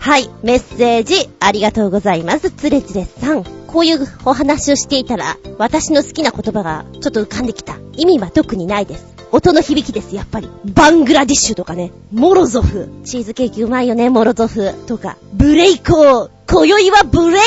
[0.00, 2.50] はい、メッセージありがとうございます。
[2.50, 3.44] つれつれさん。
[3.44, 7.76] こういうお話をしていたら、私の好きな言葉がちょっと浮かんできた。
[7.92, 9.14] 意味は特にないです。
[9.30, 10.48] 音の響きです、やっぱり。
[10.64, 11.92] バングラディッシュとかね。
[12.12, 12.88] モロゾフ。
[13.04, 14.72] チーズケーキうまいよね、モロゾフ。
[14.86, 15.18] とか。
[15.34, 16.30] ブレイコー。
[16.50, 17.40] 今宵はブレイ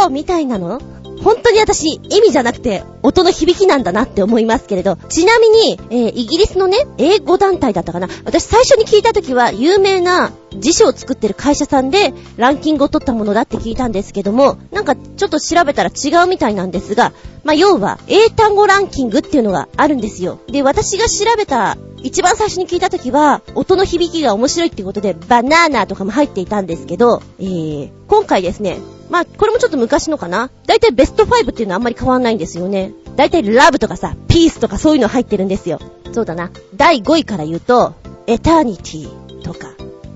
[0.00, 0.82] コーみたいなの
[1.22, 8.08] 本当に私、意味じゃなくて、音の響きなんだなって思いますけれど、ちなみに、えー、イギリスのね、英語団体だったかな。
[8.24, 17.12] 私最初に聞いた時は、有名な辞書を作ってる会社さんで、ランキングを取ったものだって聞いたんですけども、なんかちょっと調べたら違うみたいなんですが、
[17.44, 20.38] まあ、要は、英単語ランキングっていうのがあるんですよ。
[20.48, 28.78] で、私が調べた、一番最初に聞いた時は、音の響きが面白いってことで、バナーナーとかも入っていたんですけど、えー、今回ですね、
[29.10, 30.50] まあ、これもちょっと昔のかな？
[30.66, 32.92] だいたいベスト5っていうのはあんまり変わんないんですよね。
[33.16, 35.80] だいたいラブとかさ、ピースとかそういうの入ってるんですよ。
[36.12, 36.50] そうだな。
[36.76, 37.94] 第5位から言うと、
[38.26, 39.68] エターニティとか。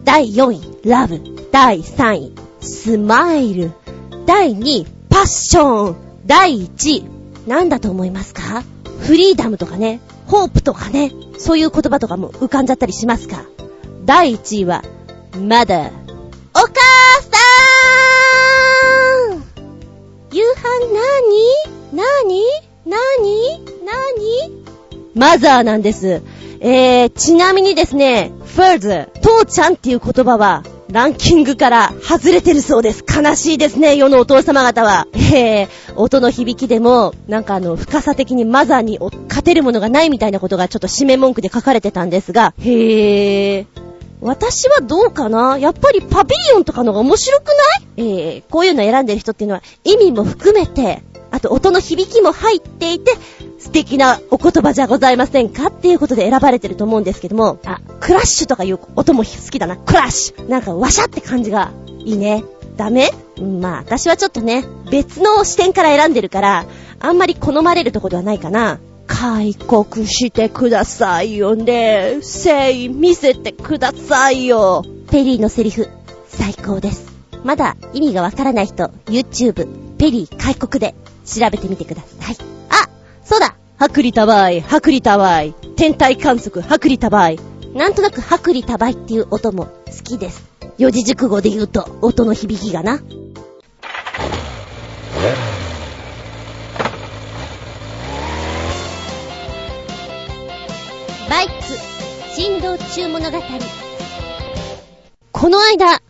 [0.05, 1.21] 第4位、ラブ。
[1.51, 3.73] 第3位、スマイル。
[4.27, 5.97] 第2位、パッション。
[6.27, 7.05] 第1位、
[7.47, 8.63] なんだと思いますか？
[9.01, 13.45] フリーダムとかね、ホープとかね、そういう言葉とかも浮かんじゃったりしますか？
[14.05, 14.85] 第1位は、
[15.41, 15.91] まだ、
[16.55, 16.69] お母
[17.23, 17.33] さん
[20.33, 21.97] 夕飯なに？
[21.97, 22.43] なに？
[22.87, 23.65] なに？
[23.85, 24.65] なに？
[25.15, 26.23] マザーなんです。
[26.61, 33.05] えー、ちなみにですね、ファーズ、父ちゃんっていう言葉は、ランキングから外れてるそうです。
[33.09, 35.07] 悲しいですね、世のお父様方は。
[35.15, 43.67] えー、音の響きでも、なんかあの、深さ的にマザーに勝てるものがないみたいなことがちょっと締め文句で書かれてたんですが、へー。
[44.23, 45.59] 私はどうかな？
[45.59, 47.53] やっぱりパビリオンとかのが面白くな
[48.05, 48.09] い？
[48.09, 53.13] えー、こういうの選んでる人っていうのは意味も含めて、あと音の響きも入っていて、
[53.59, 59.77] 素敵なお言葉じゃございませんかっていうことで選ばれてると思うんですけども、あ、クラッシュとかいう音も好きだな。
[59.77, 61.73] クラッシュなんかワシャって感じが
[62.05, 62.45] いいね。
[62.77, 63.11] ダメ？
[63.41, 66.67] まあ、私はちょっとね、別の視点から選んでるから、
[67.01, 68.79] あんまり好まれるとこではないかな。
[69.07, 72.21] 開国してくださいよね。
[72.23, 74.85] 誠意見せてくださいよ。
[75.11, 75.89] ペリーのセリフ、
[76.29, 77.13] 最高です。
[77.45, 80.95] まだ意味がわからない人、YouTube、ペリー開国で
[81.25, 82.37] 調べてみてください。
[82.71, 82.89] あ、
[83.25, 85.55] そうだ薄利多売、薄利多売。
[85.77, 87.39] 天体観測、薄利多売。
[87.75, 90.45] なんとなく薄利多売っていう音も好きです。
[90.79, 93.01] 四字熟語で言うと、音の響きがな。
[101.33, 101.53] バイク、
[102.35, 103.39] 振動中物語。
[105.33, 106.03] この間、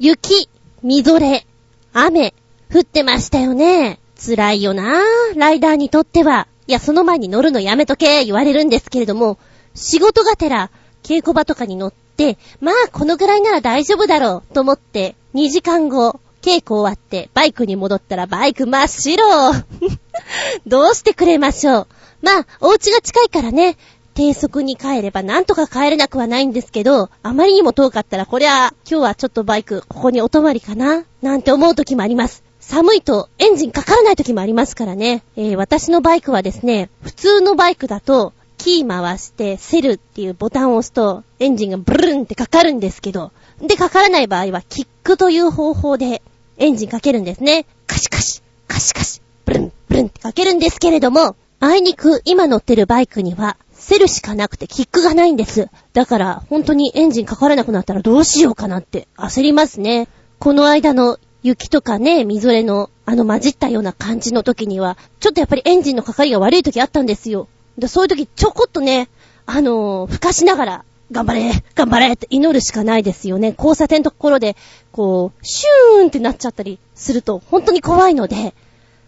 [0.00, 0.48] 雪、
[0.82, 1.46] みぞれ、
[1.92, 2.34] 雨、
[2.74, 4.00] 降ってましたよね。
[4.18, 6.48] 辛いよなぁライダーにとっては。
[6.66, 9.38] いや、その前に乗るのやめとけ、言われるんですけれども、
[9.76, 10.72] 仕事がてら、
[11.04, 19.24] 稽古場とかに乗って、まあ、このぐらいなら大丈夫だろう、と思って、2時間後、稽古終わって、バイクに戻ったらバイク真っ白
[20.66, 21.86] どうしてくれましょう。
[22.24, 23.76] まあ、お家が近いからね、
[24.14, 32.44] 低速に帰ればなんとか帰れなくはないんですけど、あまりにも遠かったらこりゃ、今日はちょっとバイク、ここにお泊まりかななんて思う時もあります。
[32.60, 35.22] 寒いとエンジンかからない時もありますからね。
[35.36, 46.22] えー、私のバイクはですね、普通のバイクだと、キー回してセルっていうボタンを押すと、エンジンがブルンってかかるんですけど、で、かからない場合は、キックという方法で
[46.56, 47.66] エンジンかけるんですね。
[47.86, 55.68] カシカシ、カシカシ、ブルン、ブルンってかけるんですけれども、あいにく今乗ってるバイクには、セルしかなくてキックがないんです。
[55.92, 60.08] だから、本当にエンジンかからなくなったらどうしようかなって焦りますね。
[60.38, 67.46] この間の雪とかね、みぞれの、あの混じったような感じの時には、ちょっとやっぱりエンジンのかかりが悪い時あったんですよ。
[67.76, 69.10] でそういう時ちょこっとね、
[69.44, 73.54] あのー、吹かしながら、頑張れ頑張れって祈るしかないですよね。
[73.54, 74.56] 交差点のところで、
[74.92, 78.54] こう、シューンってなっちゃったりすると、本当に怖いので、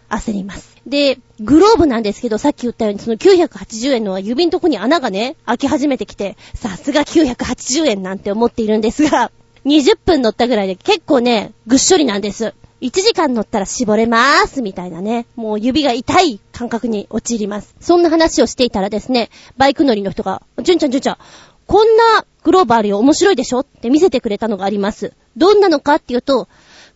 [0.07, 0.76] 焦ります。
[0.87, 9.31] で、グローブなんですけど、さっき言ったように、その980円のは指のとこに穴がね、開き始めてきて、さすが980円なんて思っているんですが、
[9.65, 12.53] 20分乗ったぐらいで結構ね、ぐっしょりなんです。
[12.79, 15.25] 1時間乗ったら絞れまーす、みたいなね。
[15.35, 17.75] もう指が痛い感覚に陥ります。
[17.81, 21.17] そんな話をしていたらですね、バイク乗りの人が、じゅんちゃんじゅんちゃん、
[21.65, 23.59] こんなグローブあるよ、面白いでしょ？
[23.59, 25.11] って見せてくれたのがあります。
[25.35, 26.47] どんなのかっていうと、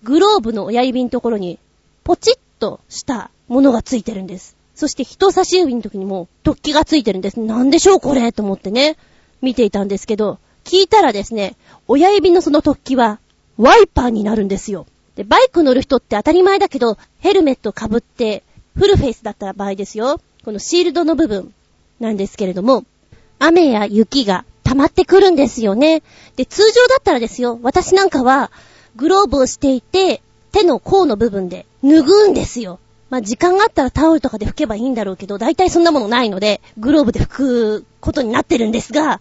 [0.04, 1.60] グローブの親指のところに、
[2.06, 4.56] ポチッとしたものがついてるんです。
[4.76, 7.40] そして人差し指の時にも突起がついてるんです。
[7.40, 8.98] なんでしょうこれと思ってね、
[9.42, 11.56] 見ていたんですけど、聞いたらですね、
[11.88, 13.20] 親指のその突起は、
[13.58, 14.86] ワイパーになるんですよ。
[15.16, 18.44] で、バイク乗る人って当たり前だけど、ヘルメット被って、
[18.76, 20.22] フルフェイスだった場合ですよ。
[20.46, 21.54] このシールドの部分
[22.00, 22.86] なんですけれども、
[23.40, 26.04] 雨や雪が溜まってくるんですよね。
[26.36, 28.52] で、通常だったらですよ、私なんかは、
[28.96, 32.80] グローブをしていて、手の甲の部分で脱ぐんですよ。
[33.10, 39.20] まあ、時間があったらタオルとかで拭けばいいんだろうけど、大体そんなものないので、グローブで拭くことになってるんですが、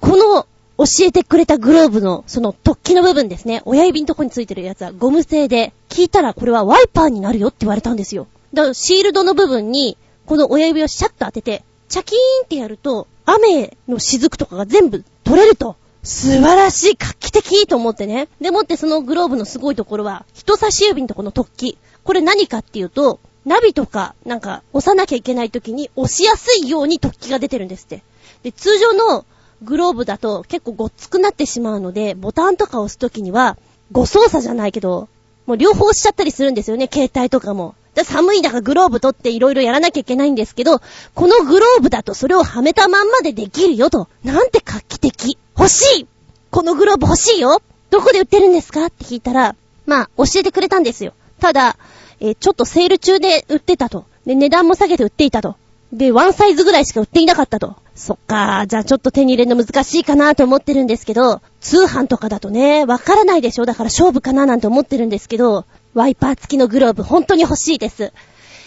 [0.00, 0.46] この
[0.78, 3.62] 教えてくれたグローブの、その突起の部分ですね。
[3.64, 8.26] 親指のとこについてるやつはゴム製で、聞いたらこれはワイパーになるよって言われたんですよ。
[8.52, 9.96] だからシールドの部分に、
[10.26, 15.76] この親指をシャッと当てて、チャキーンってやると、雨の雫とかが全部取れると。
[16.04, 18.28] 素晴らしい、画期的と思ってね。
[18.40, 21.78] でもってそのグローブのすごいところは、人差し指のとこの突起。
[22.04, 28.02] これ何かっていうと、ナビとか、なんか、押さなきゃいけない時に押しやすいように突起が出てるんですって。
[28.42, 29.24] で、通常の
[29.62, 33.56] グローブだと結構ごっつくなってしまうので、ボタンとか押す時には、
[33.90, 35.08] 誤操作じゃないけど、
[35.46, 37.74] もう両方押しちゃったりするんですよね、携帯とかも。
[38.04, 40.80] 寒い中グローブ取って色々やらなきゃいけないんですけど、
[41.14, 44.08] このグローブだとそれをはめたまんまでできるよと。
[44.24, 45.36] なんて画期的。
[45.58, 46.06] 欲しい
[46.50, 48.86] このグローブ欲しいよどこで売ってるんですか？
[48.86, 51.12] って聞いたら、まあ、教えてくれたんですよ。
[51.38, 51.76] ただ、
[52.24, 54.04] え、ちょっとセール中で売ってたと。
[54.26, 55.56] で、値段も下げて売っていたと。
[55.92, 57.74] で、ワンサイズぐらいしか売っていなかったと。
[57.96, 68.12] そっかじゃあちょっと手に入れるの難しいかなと思ってるんですけど、通販とかだとね、わからないでしょだから勝負かななんて思ってるんですけど、ワイパー付きのグローブ本当に欲しいです。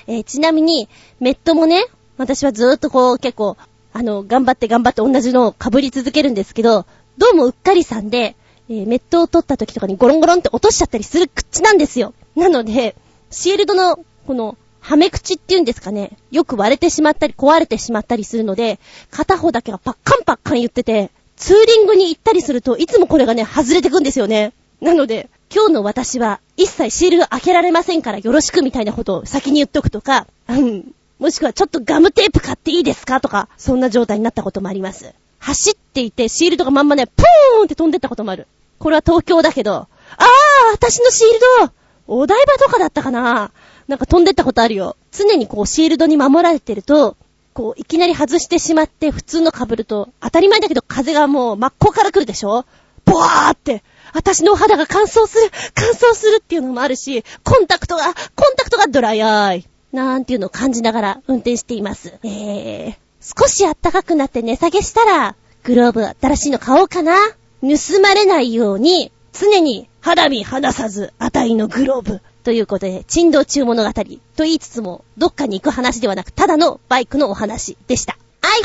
[0.08, 0.90] えー、ちなみに、
[1.22, 1.86] メットもね、
[2.18, 3.56] 私はずーっとこう結構、
[3.94, 6.86] あの、頑張って頑張って同じのを被り続けるんですけど、
[7.18, 8.36] どうもうっかりさんで、
[8.70, 12.14] えー、メットを取った時とかにゴロンゴロンって落としちゃったりする口なんですよ。
[12.36, 12.96] なので、
[13.36, 18.80] シールドの、この、はめ口っていうんですかね、よく割れてしまったり壊れてしまったりするので、
[19.12, 24.54] 片方だけがパッカンパッカン言ってて、ツーリングに行ったりするといつもこれがね、外れてくんですよね。
[24.80, 30.94] なので、今日の私は一切シールが開けられませんからよろしくみたいなことを先に言っとくとか、うん。
[31.20, 35.14] もしくはちょっとガムテープ買っていいですかとか、そんな状態になったこともあります。
[35.40, 38.48] 走っていてシールドがまんまね、ポーンって飛んでったこともある。
[38.80, 40.28] これは東京だけど、あー
[40.72, 41.74] 私のシールド
[42.08, 43.52] お台場とかだったかな？
[43.88, 44.96] なんか飛んでったことあるよ。
[45.12, 47.18] 常にこうシールドに守られてると、
[47.54, 52.66] こういきなり外してしまって普通の被ると、当たり前だけど風がもう真っ向から来るでしょ？
[53.06, 53.84] ボワーって、
[54.14, 58.16] 私のお肌が乾燥する、乾燥するっていうのもあるし、コンタクトが、コン
[58.58, 59.68] タクトがドライアイ。
[59.92, 62.18] なんていうのを感じながら運転しています。
[62.24, 67.16] えー、少し暖かくなって値下げしたら、グローブ新しいの買おうかな。
[67.62, 72.22] 盗まれないように、常に肌身離さず、あたいのグローブ。
[72.44, 74.04] ということで、珍道中物語と
[74.38, 78.18] 言いつつも、どっかに行く話ではなく、ただのバイクのお話でした。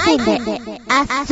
[0.07, 0.61] iPhone で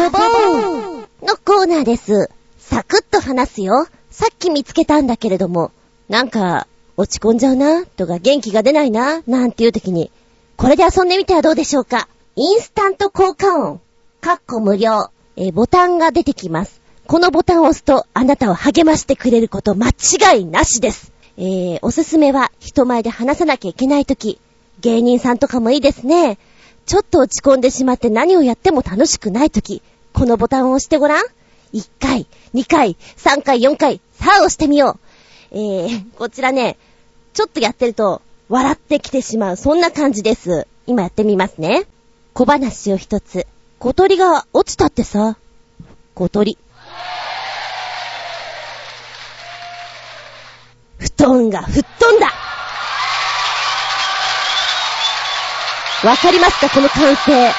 [0.01, 1.97] 遊ぼうのコーナーで。
[1.97, 2.30] す。
[2.59, 3.86] サクッと話すよ。
[4.11, 5.72] さっき見つけたんだけれども、
[6.09, 6.66] なんか、
[6.97, 10.11] 落ち込んじゃうな、とか元気が出ないな、なんていう時に、
[10.57, 10.84] これで。
[10.84, 11.18] 遊んで。
[11.18, 11.64] みてはどうで。
[11.64, 12.09] しょうか。
[12.34, 13.80] インスタント効果音、
[14.20, 16.77] かっこ無料、えボタンが出てきます。
[17.09, 21.11] このボタンを押すと、あなたを励ましてくれること間違いなしです。
[21.38, 24.38] えー、おすすめは人前で話さなきゃいけないとき、
[24.82, 26.36] 芸人さんとかもいいですね。
[26.84, 29.80] ちょっと落ち込んでしまって何をやっても楽しくないとき、
[30.12, 31.24] このボタンを押してごらん。
[31.72, 34.98] 1回、2回、3回、4回、さあ押してみよ
[35.52, 35.56] う。
[35.56, 36.76] えー、こちらね、
[37.32, 40.66] ちょっとやってると、笑ってきてしまう、そんな感じです。
[40.86, 41.86] 今やってみますね。
[42.34, 43.46] 小話を一つ。
[43.78, 45.38] 小鳥が落ちたってさ。
[46.14, 46.59] 小鳥。
[50.99, 52.32] 布団が吹っ飛んだ
[56.05, 57.53] わかりますかこの歓声。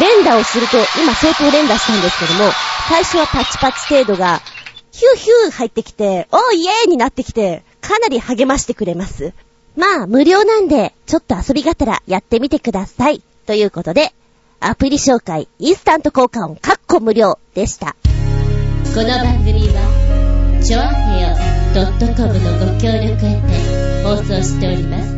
[0.00, 2.50] 連打をすると、今相当連打したんですけども、
[2.88, 4.40] 最初はパチパチ程度が、
[4.90, 9.32] ヒューヒュー入ってきて、おーイエーになってきて、かなり励ましてくれます。
[9.76, 13.22] まあ、無料なんで、ちょっと遊びがてらやってみてください。
[13.46, 14.12] ということで、
[14.58, 17.94] アプリ紹介、インスタント効果音、カッコ無料でした。
[18.94, 25.14] この番組は、ちょあへよ .com のご協力へて放送しております。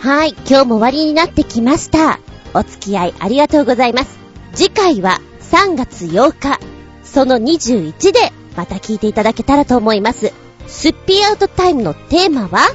[0.00, 2.18] はい、今日も終わりになってきました。
[2.54, 4.18] お付き合いありがとうございます。
[4.54, 6.58] 次回は3月8日、
[7.04, 10.32] その21でまた聞いていただけたらと思います。
[10.66, 12.70] スッピーアウトタイムのテーマは、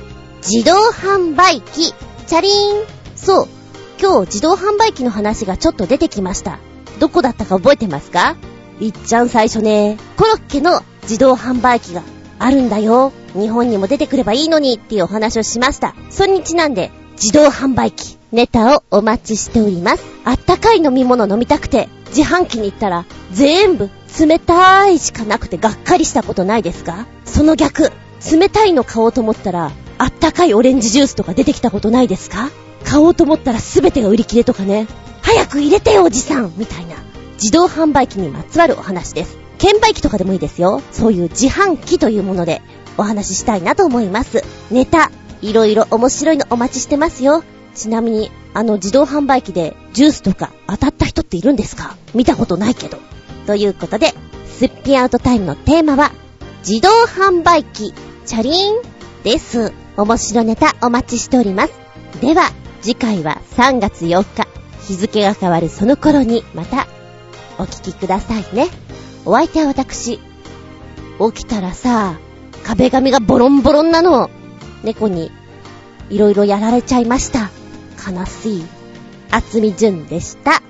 [0.48, 2.86] 自動販売機、チャリーン。
[3.16, 3.48] そう、
[4.00, 6.60] 今日自動販売機の話がちょっと出てきました。
[7.00, 8.36] どこだったか覚えてますか？
[8.80, 12.04] いっちゃん最初ね、コロッケの自動販売機が
[12.40, 13.12] あるんだよ。
[13.34, 15.96] 日本にも出てくればいいのにっていうお話をしました。
[16.10, 20.04] それにちなんで、自動販売機、ネタをお待ちしております。
[20.26, 23.90] あったかい飲み物飲みたくて、自販機に行ったら、全部
[24.20, 27.08] 冷たいしかなくてがっかりしたことないですか？
[27.26, 27.92] その逆、
[28.32, 32.50] 冷たいの買おうと思ったら、あったかいオレンジジュースとか出てきたことないですか？
[32.86, 34.88] 買おうと思ったら全てが売り切れとかね。
[35.28, 36.96] 早く入れてよおじさんみたいな。
[37.34, 39.38] 自動販売機にまつわるお話です。
[39.58, 40.82] 券売機とかでもいいですよ。
[40.94, 42.62] そういう自販機というもので
[42.98, 44.46] お話ししたいなと思います。
[44.72, 45.12] ネタ、
[45.42, 47.44] いろいろ面白いのお待ちしてますよ。
[47.76, 51.98] ちなみに、あの自動販売機でジュースとか当たった人っているんですか？
[52.16, 52.98] 見たことないけど。
[53.48, 54.14] ということで、
[54.58, 56.14] すっぴんアウトタイムのテーマは、
[56.66, 57.94] 自動販売機、
[58.26, 58.82] チャリーン
[59.24, 59.74] です。
[59.98, 61.74] 面白ネタお待ちしております。
[62.22, 62.50] では、
[62.82, 64.48] 次回は3月4日、
[64.88, 66.88] 日付が変わるその頃にまた
[67.60, 68.68] お聞きくださいね。
[69.26, 70.20] お相手は私。
[71.34, 72.20] 起きたらさ、
[72.64, 74.30] 壁紙がボロンボロンなの。
[74.84, 75.32] 猫に
[76.10, 77.50] いろいろやられちゃいました。
[78.10, 78.66] 悲しい。
[79.32, 80.62] 厚み純でした。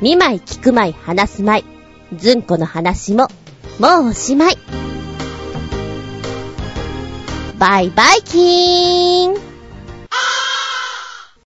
[0.00, 2.16] 見舞い聞く舞い話す舞い。
[2.16, 3.28] ずんこの話も、
[3.80, 4.58] もうおしまい。
[7.58, 9.34] バイバイキーン